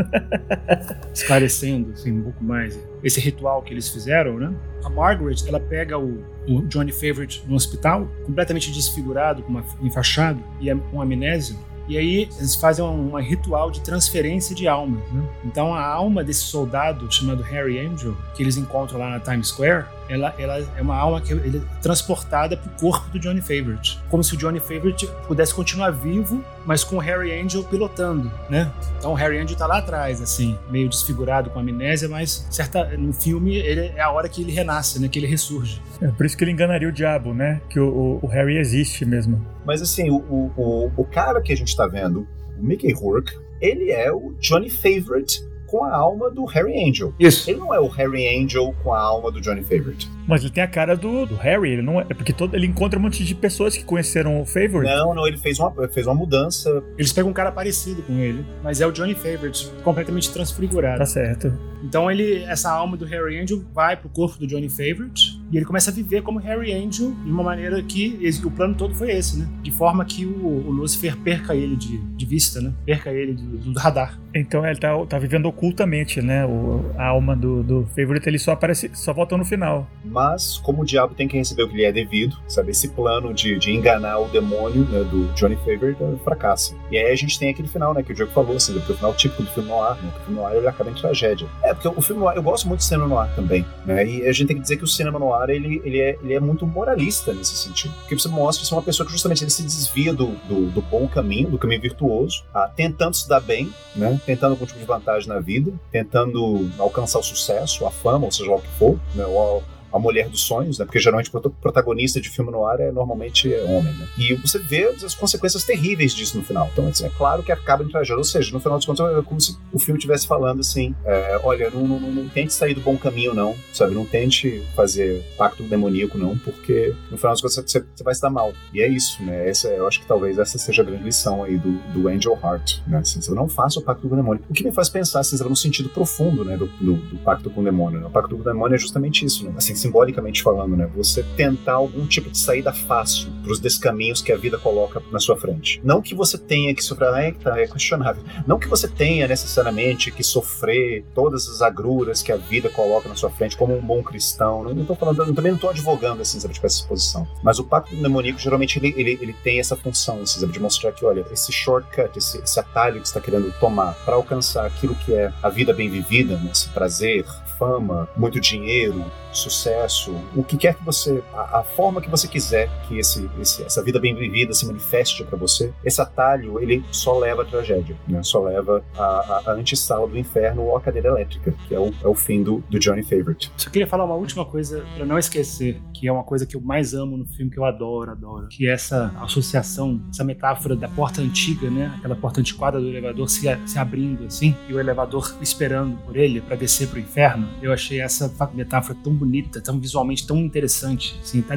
[1.13, 4.53] Esclarecendo, assim, um pouco mais esse ritual que eles fizeram, né?
[4.83, 10.43] A Margaret, ela pega o, o Johnny Favorite no hospital, completamente desfigurado, com uma, enfaixado
[10.59, 11.55] e com amnésia,
[11.89, 15.01] e aí eles fazem um, um ritual de transferência de almas.
[15.11, 15.27] Né?
[15.43, 19.85] Então a alma desse soldado chamado Harry Angel, que eles encontram lá na Times Square,
[20.09, 23.99] ela, ela é uma alma que ele é transportada para o corpo do Johnny Favorite.
[24.09, 28.71] Como se o Johnny Favorite pudesse continuar vivo, mas com o Harry Angel pilotando, né?
[28.97, 33.13] Então o Harry Angel está lá atrás, assim, meio desfigurado com amnésia, mas certa, no
[33.13, 35.07] filme ele, é a hora que ele renasce, né?
[35.07, 35.81] Que ele ressurge.
[36.01, 37.61] É por isso que ele enganaria o diabo, né?
[37.69, 39.45] Que o, o, o Harry existe mesmo.
[39.65, 40.17] Mas assim, o,
[40.57, 44.69] o, o cara que a gente está vendo, o Mickey Rourke, ele é o Johnny
[44.69, 47.13] Favorite com a alma do Harry Angel.
[47.19, 47.49] Isso.
[47.49, 50.09] Ele não é o Harry Angel com a alma do Johnny Favorite.
[50.27, 52.05] Mas ele tem a cara do, do Harry, ele não é.
[52.09, 54.89] É porque todo, ele encontra um monte de pessoas que conheceram o Favorite.
[54.89, 56.83] Não, não, ele fez uma, fez uma mudança.
[56.97, 60.99] Eles pegam um cara parecido com ele, mas é o Johnny Favorite, completamente transfigurado.
[60.99, 61.53] Tá certo.
[61.83, 65.65] Então ele, essa alma do Harry Angel vai pro corpo do Johnny Favorite e ele
[65.65, 69.37] começa a viver como Harry Angel de uma maneira que o plano todo foi esse,
[69.37, 69.47] né?
[69.61, 72.73] De forma que o, o Lucifer perca ele de, de vista, né?
[72.85, 74.19] Perca ele do, do radar.
[74.33, 76.45] Então ele tá, tá vivendo ocultamente, né?
[76.45, 79.89] O, a alma do, do Favorite ele só aparece, só volta no final.
[80.05, 82.71] Mas como o diabo tem que receber o que lhe é devido, sabe?
[82.71, 86.75] Esse plano de, de enganar o demônio né, do Johnny Favorite é, fracassa.
[86.91, 88.03] E aí a gente tem aquele final, né?
[88.03, 90.11] Que o Diego falou, assim, o final típico do filme noir, né?
[90.15, 91.47] O filme noir ele acaba em tragédia.
[91.63, 94.05] É, porque o filme noir, eu gosto muito do cinema noir também, né?
[94.05, 96.39] E a gente tem que dizer que o cinema noir ele, ele, é, ele é
[96.39, 97.93] muito moralista nesse sentido.
[97.99, 100.81] Porque você mostra você é uma pessoa que justamente ele se desvia do, do, do
[100.81, 104.19] bom caminho, do caminho virtuoso, ah, tentando se dar bem, né?
[104.25, 108.49] tentando algum tipo de vantagem na vida, tentando alcançar o sucesso, a fama, ou seja
[108.49, 109.25] lá o que for, né?
[109.25, 110.85] ou, a mulher dos sonhos, né?
[110.85, 114.07] Porque geralmente o protagonista de filme no ar é normalmente é homem, né?
[114.17, 116.69] E você vê as consequências terríveis disso no final.
[116.71, 118.17] Então, assim, é claro que acaba em tragédia.
[118.17, 121.39] Ou seja, no final dos contos, é como se o filme estivesse falando assim: é,
[121.43, 123.93] olha, não, não, não, tente sair do bom caminho, não, sabe?
[123.93, 128.21] Não tente fazer pacto demoníaco, não, porque no final dos contos você, você vai se
[128.21, 128.53] dar mal.
[128.73, 129.49] E é isso, né?
[129.49, 132.79] Essa, eu acho que talvez essa seja a grande lição aí do, do Angel Heart,
[132.87, 132.99] né?
[132.99, 134.43] Assim, você não faça o pacto com o demônio.
[134.49, 137.61] O que me faz pensar, assim, no sentido profundo, né, do, do, do pacto com
[137.61, 137.99] o demônio.
[137.99, 138.07] Né?
[138.07, 139.53] O pacto com o demônio é justamente isso, né?
[139.57, 140.89] Assim, simbolicamente falando né?
[140.95, 145.19] Você tentar algum tipo de saída fácil para os descaminhos que a vida coloca na
[145.19, 145.79] sua frente.
[145.83, 148.23] Não que você tenha que sofrer, ah, é, tá, é questionável.
[148.45, 153.15] Não que você tenha necessariamente que sofrer todas as agruras que a vida coloca na
[153.15, 154.63] sua frente como um bom cristão.
[154.63, 157.27] Não, estou falando, eu também não estou advogando assim, sabe, tipo, essa exposição.
[157.43, 160.91] Mas o pacto demoníaco geralmente ele, ele, ele tem essa função, assim, sabe, de mostrar
[160.91, 165.13] que, olha, esse shortcut, esse, esse atalho que está querendo tomar para alcançar aquilo que
[165.13, 167.25] é a vida bem vivida, né, esse prazer,
[167.57, 172.69] fama, muito dinheiro, sucesso, o que quer que você, a, a forma que você quiser
[172.87, 177.17] que esse, esse, essa vida bem vivida se manifeste para você, esse atalho ele só
[177.17, 178.21] leva à tragédia, né?
[178.23, 182.07] Só leva à, à antessala do inferno ou à cadeira elétrica, que é o, é
[182.07, 183.51] o fim do, do Johnny Favorite.
[183.57, 186.61] Só queria falar uma última coisa para não esquecer, que é uma coisa que eu
[186.61, 190.87] mais amo no filme, que eu adoro, adoro, que é essa associação, essa metáfora da
[190.87, 191.93] porta antiga, né?
[191.97, 196.41] Aquela porta antiquada do elevador se, se abrindo assim, e o elevador esperando por ele
[196.41, 197.47] para descer pro inferno.
[197.61, 201.19] Eu achei essa metáfora tão bonita, tão visualmente tão interessante.
[201.21, 201.55] Assim, tá,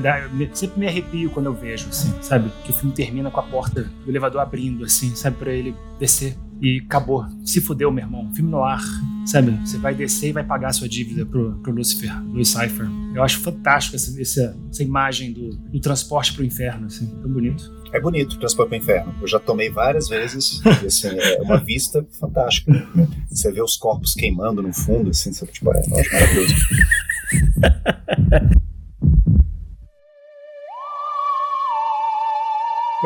[0.52, 2.50] sempre me arrepio quando eu vejo, assim, sabe?
[2.64, 5.36] Que o filme termina com a porta do elevador abrindo, assim, sabe?
[5.36, 6.36] Para ele descer.
[6.60, 7.26] E acabou.
[7.44, 8.32] Se fudeu, meu irmão.
[8.34, 8.82] Filme no ar,
[9.26, 9.50] sabe?
[9.66, 12.12] Você vai descer e vai pagar a sua dívida pro, pro Lucifer.
[13.14, 17.82] Eu acho fantástico essa, essa, essa imagem do, do transporte pro inferno, assim, tão bonito.
[17.93, 19.14] É bonito o transporte pro inferno.
[19.20, 20.61] Eu já tomei várias vezes.
[20.82, 22.72] E, assim, é uma vista fantástica.
[23.30, 25.53] Você vê os corpos queimando no fundo, assim, sabe?
[25.53, 26.55] Tipo, é, maravilhoso.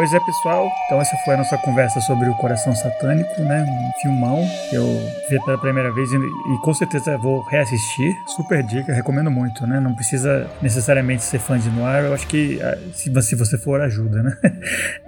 [0.07, 0.71] Pois é, pessoal.
[0.85, 3.65] Então essa foi a nossa conversa sobre o Coração Satânico, né?
[3.69, 4.85] Um filmão que eu
[5.29, 8.17] vi pela primeira vez e, e, com certeza vou reassistir.
[8.29, 9.81] Super dica, recomendo muito, né?
[9.81, 12.05] Não precisa necessariamente ser fã de noir.
[12.05, 14.39] Eu acho que ah, se, se você for, ajuda, né?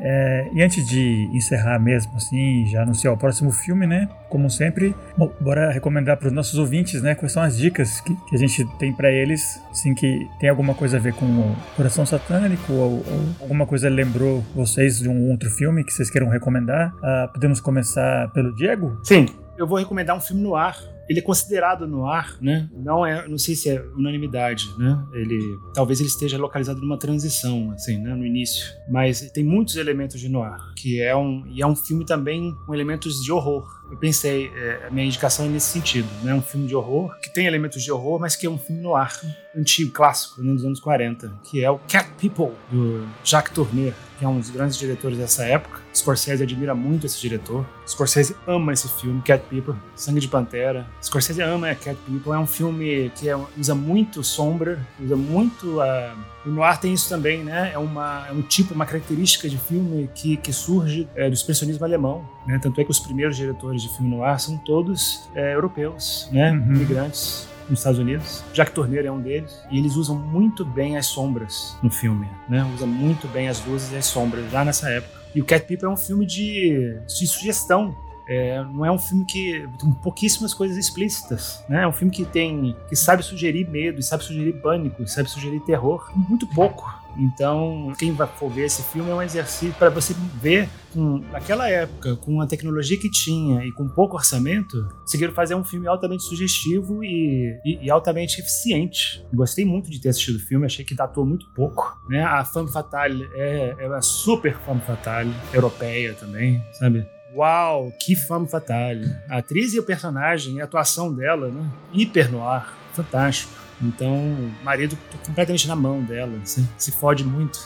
[0.01, 4.09] É, e antes de encerrar mesmo, assim, já anunciar o próximo filme, né?
[4.28, 7.14] Como sempre, bom, bora recomendar para os nossos ouvintes, né?
[7.14, 10.74] Quais são as dicas que, que a gente tem para eles, assim, que tem alguma
[10.74, 15.09] coisa a ver com o Coração Satânico ou, ou alguma coisa lembrou você vocês de
[15.09, 16.95] um outro filme que vocês queiram recomendar.
[16.97, 18.99] Uh, podemos começar pelo Diego?
[19.03, 19.26] Sim,
[19.57, 20.78] eu vou recomendar um filme no ar
[21.09, 22.68] ele é considerado no ar, né?
[22.72, 25.03] Não é, não sei se é unanimidade, né?
[25.14, 28.14] Ele talvez ele esteja localizado numa transição, assim, né?
[28.14, 32.05] No início, mas tem muitos elementos de noir, que é um e é um filme
[32.05, 33.66] também com elementos de horror.
[33.91, 36.34] Eu pensei, é, a minha indicação é nesse sentido, né?
[36.34, 39.11] Um filme de horror que tem elementos de horror, mas que é um filme noir
[39.57, 40.53] antigo, clássico, né?
[40.53, 44.51] dos anos 40, que é o Cat People do Jacques Tourneur, que é um dos
[44.51, 45.81] grandes diretores dessa época.
[45.95, 47.64] Scorsese admira muito esse diretor.
[47.87, 52.47] Scorsese ama esse filme, Cat People, Sangue de Pantera, Scorsese ama Cat People, é um
[52.47, 55.79] filme que é, usa muito sombra, usa muito.
[55.79, 57.73] Uh, o noir tem isso também, né?
[57.75, 61.85] É, uma, é um tipo, uma característica de filme que, que surge é, do expressionismo
[61.85, 62.59] alemão, né?
[62.61, 66.53] Tanto é que os primeiros diretores de filme noir são todos é, europeus, né?
[66.53, 66.75] Uhum.
[66.75, 68.43] Imigrantes nos Estados Unidos.
[68.53, 69.62] Jack Turner é um deles.
[69.71, 72.64] E eles usam muito bem as sombras no filme, né?
[72.75, 75.19] Usa muito bem as luzes e as sombras já nessa época.
[75.35, 77.95] E o Cat People é um filme de, de sugestão
[78.29, 81.85] é, não é um filme que tem pouquíssimas coisas explícitas, né?
[81.85, 86.12] É um filme que tem que sabe sugerir medo, sabe sugerir pânico, sabe sugerir terror,
[86.14, 86.95] muito pouco.
[87.19, 91.69] Então, quem vai for ver esse filme é um exercício para você ver, com, naquela
[91.69, 96.23] época, com a tecnologia que tinha e com pouco orçamento, conseguiram fazer um filme altamente
[96.23, 99.25] sugestivo e, e, e altamente eficiente.
[99.33, 101.99] Gostei muito de ter assistido o filme, achei que datou muito pouco.
[102.09, 102.23] Né?
[102.23, 107.05] A femme fatale é, é uma super femme fatale, europeia também, sabe?
[107.35, 109.07] Uau, que fama fatale.
[109.29, 111.71] A atriz e o personagem, a atuação dela, né?
[111.93, 113.53] Hiper no ar, fantástico.
[113.83, 117.59] Então, o marido tá completamente na mão dela, assim, se fode muito.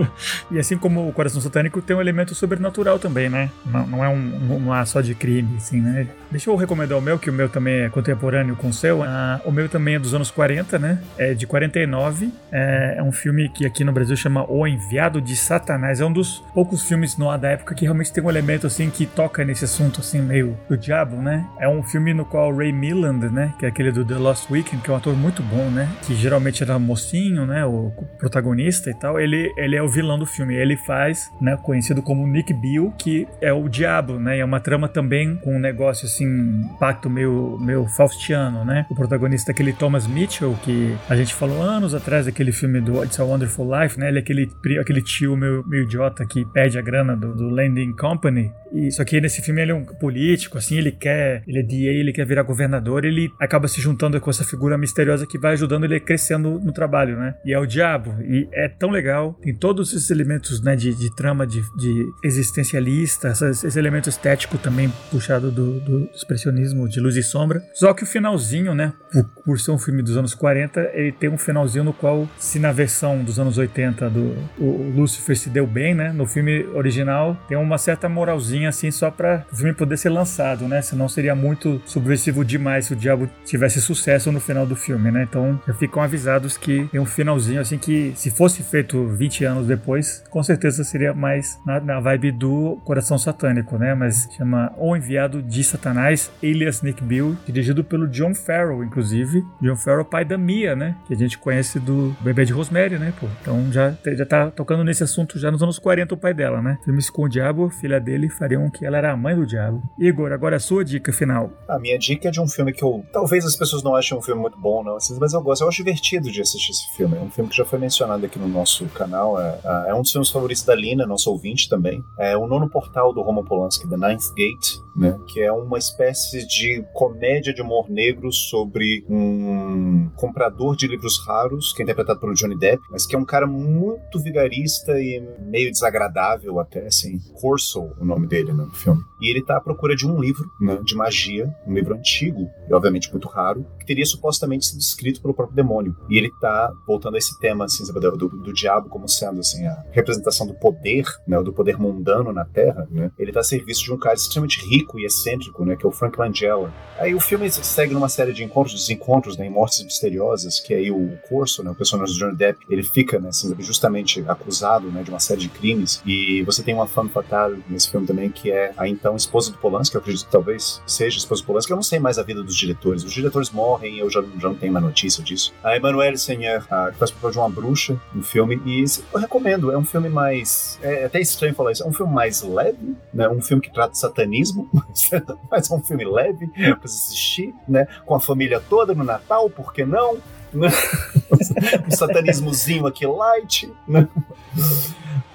[0.50, 3.50] e assim como o Coração Satânico tem um elemento sobrenatural também, né?
[3.64, 6.06] Não, não é um, um, um só de crime, assim, né?
[6.30, 9.02] Deixa eu recomendar o meu, que o meu também é contemporâneo com o seu.
[9.02, 11.02] Ah, o meu também é dos anos 40, né?
[11.16, 12.32] É de 49.
[12.52, 16.00] É, é um filme que aqui no Brasil chama O Enviado de Satanás.
[16.00, 19.04] É um dos poucos filmes no da época que realmente tem um elemento, assim, que
[19.04, 21.46] toca nesse assunto, assim, meio do diabo, né?
[21.58, 23.52] É um filme no qual Ray Milland, né?
[23.58, 25.88] Que é aquele do The Lost Weekend, que é um ator muito bom Né?
[26.06, 27.64] Que geralmente era mocinho, né?
[27.64, 29.20] O protagonista e tal.
[29.20, 30.54] Ele, ele é o vilão do filme.
[30.54, 31.56] Ele faz, né?
[31.62, 34.36] Conhecido como Nick Bill, que é o diabo, né?
[34.36, 38.86] E é uma trama também com um negócio assim, pacto meio, meio faustiano, né?
[38.90, 43.02] O protagonista é aquele Thomas Mitchell, que a gente falou anos atrás daquele filme do
[43.02, 44.08] It's a Wonderful Life, né?
[44.08, 44.50] Ele é aquele,
[44.80, 48.52] aquele tio meio, meio idiota que perde a grana do, do Landing Company.
[48.72, 51.98] E, só que nesse filme ele é um político, assim, ele quer, ele é DA,
[51.98, 55.84] ele quer virar governador, ele acaba se juntando com essa figura misteriosa que vai ajudando
[55.84, 57.34] ele crescendo no trabalho, né?
[57.44, 58.14] E é o diabo.
[58.22, 63.28] E é tão legal, tem todos esses elementos, né, de, de trama, de, de existencialista,
[63.28, 67.62] esse elemento estético também puxado do, do expressionismo de luz e sombra.
[67.74, 71.28] Só que o finalzinho, né, por, por ser um filme dos anos 40, ele tem
[71.28, 75.66] um finalzinho no qual, se na versão dos anos 80 do o Lucifer se deu
[75.66, 79.96] bem, né, no filme original tem uma certa moralzinha assim só para o filme poder
[79.96, 80.82] ser lançado, né?
[80.82, 85.26] Senão seria muito subversivo demais se o diabo tivesse sucesso no final do filme, né?
[85.28, 85.35] Então
[85.66, 90.22] já ficam avisados que tem um finalzinho assim que se fosse feito 20 anos depois,
[90.30, 93.94] com certeza seria mais na, na vibe do Coração Satânico, né?
[93.94, 99.44] Mas chama O Enviado de Satanás, Elias Nick Bill, dirigido pelo John Farrell, inclusive.
[99.60, 100.96] John Farrell, pai da Mia, né?
[101.06, 103.12] Que a gente conhece do Bebê de Rosemary, né?
[103.18, 106.62] Pô, então já, já tá tocando nesse assunto já nos anos 40 o pai dela,
[106.62, 106.78] né?
[106.84, 109.82] Filmes com o diabo, filha dele fariam que ela era a mãe do diabo.
[109.98, 111.50] Igor, agora a sua dica final.
[111.68, 113.04] A minha dica é de um filme que eu.
[113.12, 115.62] Talvez as pessoas não achem um filme muito bom, não, assim, mas eu gosto.
[115.62, 117.16] Eu acho divertido de assistir esse filme.
[117.16, 119.40] É um filme que já foi mencionado aqui no nosso canal.
[119.40, 119.58] É,
[119.88, 122.00] é um dos filmes favoritos da Lina, nosso ouvinte também.
[122.16, 125.18] É o nono portal do Roman Polanski, The Ninth Gate, né?
[125.26, 131.72] Que é uma espécie de comédia de humor negro sobre um comprador de livros raros,
[131.72, 135.72] que é interpretado pelo Johnny Depp, mas que é um cara muito vigarista e meio
[135.72, 137.18] desagradável até, assim.
[137.34, 139.02] Corso, o nome dele, né, no filme.
[139.20, 142.72] E ele tá à procura de um livro, né, de magia, um livro antigo, e
[142.72, 145.96] obviamente muito raro, teria supostamente sido escrito pelo próprio demônio.
[146.08, 149.66] E ele tá voltando a esse tema, assim, do, do, do diabo como sendo, assim,
[149.66, 153.10] a representação do poder, né, do poder mundano na Terra, né.
[153.18, 155.92] Ele tá a serviço de um cara extremamente rico e excêntrico, né, que é o
[155.92, 156.72] Frank Langella.
[156.98, 160.90] Aí o filme segue numa série de encontros, desencontros, né, em mortes misteriosas, que aí
[160.90, 165.02] o Corso, né, o personagem do Johnny Depp, ele fica, né, assim, justamente acusado, né,
[165.02, 166.02] de uma série de crimes.
[166.06, 169.58] E você tem uma fama fatal nesse filme também, que é a então esposa do
[169.58, 171.72] Polanski, que eu acredito que talvez seja a esposa do Polanski.
[171.72, 173.04] Eu não sei mais a vida dos diretores.
[173.04, 175.52] Os diretores morrem, eu já, já não tenho mais notícia disso.
[175.62, 179.70] A Emanuele Seigneur, que faz papel de uma bruxa no filme, e eu recomendo.
[179.70, 180.78] É um filme mais.
[180.82, 181.82] É até estranho falar isso.
[181.82, 183.28] É um filme mais leve, né?
[183.28, 184.68] Um filme que trata satanismo,
[185.50, 187.86] mas é um filme leve pra assistir, né?
[188.04, 190.18] Com a família toda no Natal, por que não?
[191.86, 194.08] um satanismozinho aqui light, né?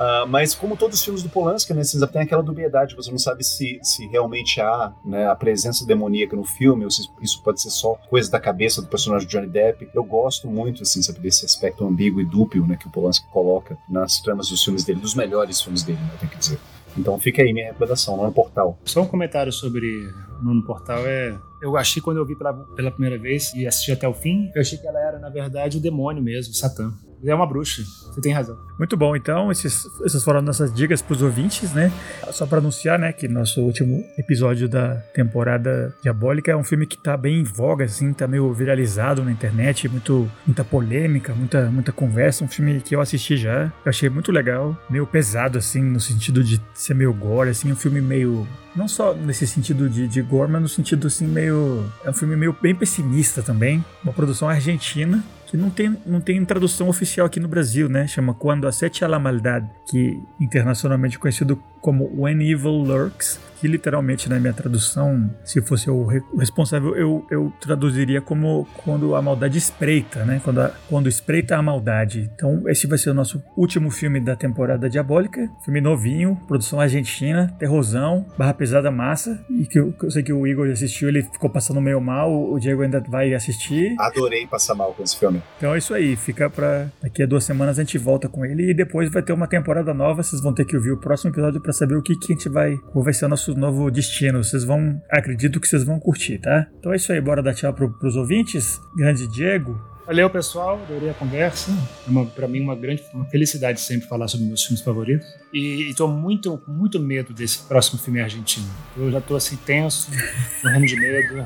[0.02, 3.20] Uh, mas como todos os filmes do Polanski, né, você tem aquela dubiedade, você não
[3.20, 7.62] sabe se, se realmente há né, a presença demoníaca no filme, ou se isso pode
[7.62, 9.88] ser só coisa da cabeça do personagem de Johnny Depp.
[9.94, 13.78] Eu gosto muito, assim, sabe, desse aspecto ambíguo e dúbio, né, que o Polanski coloca
[13.88, 16.58] nas tramas dos filmes dele, dos melhores filmes dele, né, tenho que dizer.
[16.98, 18.78] Então fica aí minha recomendação, no Portal.
[18.84, 20.12] Só um comentário sobre
[20.42, 21.40] no Portal é.
[21.62, 24.62] Eu achei quando eu vi pela, pela primeira vez e assisti até o fim, eu
[24.62, 26.92] achei que ela era, na verdade, o demônio mesmo, o Satã.
[27.24, 28.58] É uma bruxa, você tem razão.
[28.78, 31.92] Muito bom, então, esses, essas foram nossas dicas para os ouvintes, né?
[32.32, 36.98] Só para anunciar, né, que nosso último episódio da temporada Diabólica é um filme que
[36.98, 41.92] tá bem em voga, assim, tá meio viralizado na internet, muito, muita polêmica, muita, muita
[41.92, 42.44] conversa.
[42.44, 46.44] Um filme que eu assisti já, eu achei muito legal, meio pesado, assim, no sentido
[46.44, 50.50] de ser meio gore, assim, um filme meio não só nesse sentido de, de gore,
[50.50, 51.86] mas no sentido assim meio.
[52.06, 53.84] É um filme meio bem pessimista também.
[54.04, 58.08] Uma produção argentina que não tem, não tem tradução oficial aqui no Brasil, né?
[58.08, 58.70] Chama Quando
[59.04, 65.30] a la Maldade, que internacionalmente conhecido como When Evil Lurks, que literalmente na minha tradução,
[65.46, 66.04] se fosse o,
[66.36, 70.42] responsável, eu, eu traduziria como quando a maldade espreita, né?
[70.44, 72.32] Quando, a, quando espreita a maldade.
[72.34, 75.48] Então, esse vai ser o nosso último filme da temporada diabólica.
[75.64, 79.40] Filme novinho, produção argentina, terrorzão, barra pesada massa.
[79.48, 82.34] E que eu, que eu sei que o Igor assistiu, ele ficou passando meio mal.
[82.52, 83.96] O Diego ainda vai assistir.
[84.00, 85.40] Adorei passar mal com esse filme.
[85.58, 86.16] Então é isso aí.
[86.16, 86.88] Fica pra.
[87.00, 88.72] Daqui a duas semanas a gente volta com ele.
[88.72, 90.24] E depois vai ter uma temporada nova.
[90.24, 92.50] Vocês vão ter que ouvir o próximo episódio para saber o que, que a gente
[92.50, 92.76] vai.
[92.92, 94.44] Qual vai ser o nosso nosso novo destino.
[94.44, 96.68] Vocês vão, acredito que vocês vão curtir, tá?
[96.80, 98.80] Então é isso aí, bora dar tchau pro, pros ouvintes.
[98.96, 99.80] Grande Diego.
[100.06, 100.82] Valeu, pessoal.
[100.84, 101.72] Adorei a conversa.
[102.06, 105.26] É uma, pra mim uma grande uma felicidade sempre falar sobre meus filmes favoritos.
[105.54, 108.68] E, e tô muito, com muito medo desse próximo filme argentino.
[108.98, 110.12] Eu já tô assim tenso,
[110.64, 111.46] morrendo de medo.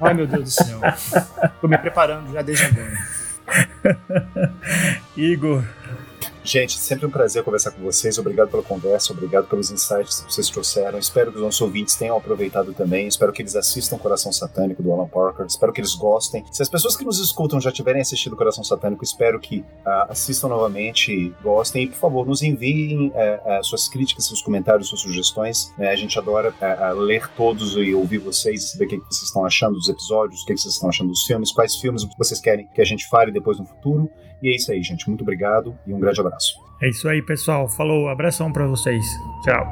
[0.00, 0.80] Ai, meu Deus do céu.
[1.60, 3.22] Tô me preparando já desde agora.
[5.16, 5.64] Igor.
[6.44, 8.18] Gente, sempre um prazer conversar com vocês.
[8.18, 10.98] Obrigado pela conversa, obrigado pelos insights que vocês trouxeram.
[10.98, 13.06] Espero que os nossos ouvintes tenham aproveitado também.
[13.06, 15.46] Espero que eles assistam Coração Satânico do Alan Parker.
[15.46, 16.44] Espero que eles gostem.
[16.50, 20.48] Se as pessoas que nos escutam já tiverem assistido Coração Satânico, espero que uh, assistam
[20.48, 25.72] novamente, gostem e, por favor, nos enviem uh, uh, suas críticas, seus comentários, suas sugestões.
[25.78, 25.90] Né?
[25.90, 26.52] a gente adora
[26.96, 30.56] ler todos e ouvir vocês, saber o que vocês estão achando dos episódios, o que
[30.56, 33.64] vocês estão achando dos filmes, quais filmes vocês querem que a gente fale depois no
[33.64, 34.10] futuro.
[34.42, 35.08] E é isso aí, gente.
[35.08, 36.54] Muito obrigado e um grande abraço.
[36.82, 37.68] É isso aí, pessoal.
[37.68, 39.04] Falou, abração para vocês.
[39.44, 39.66] Tchau.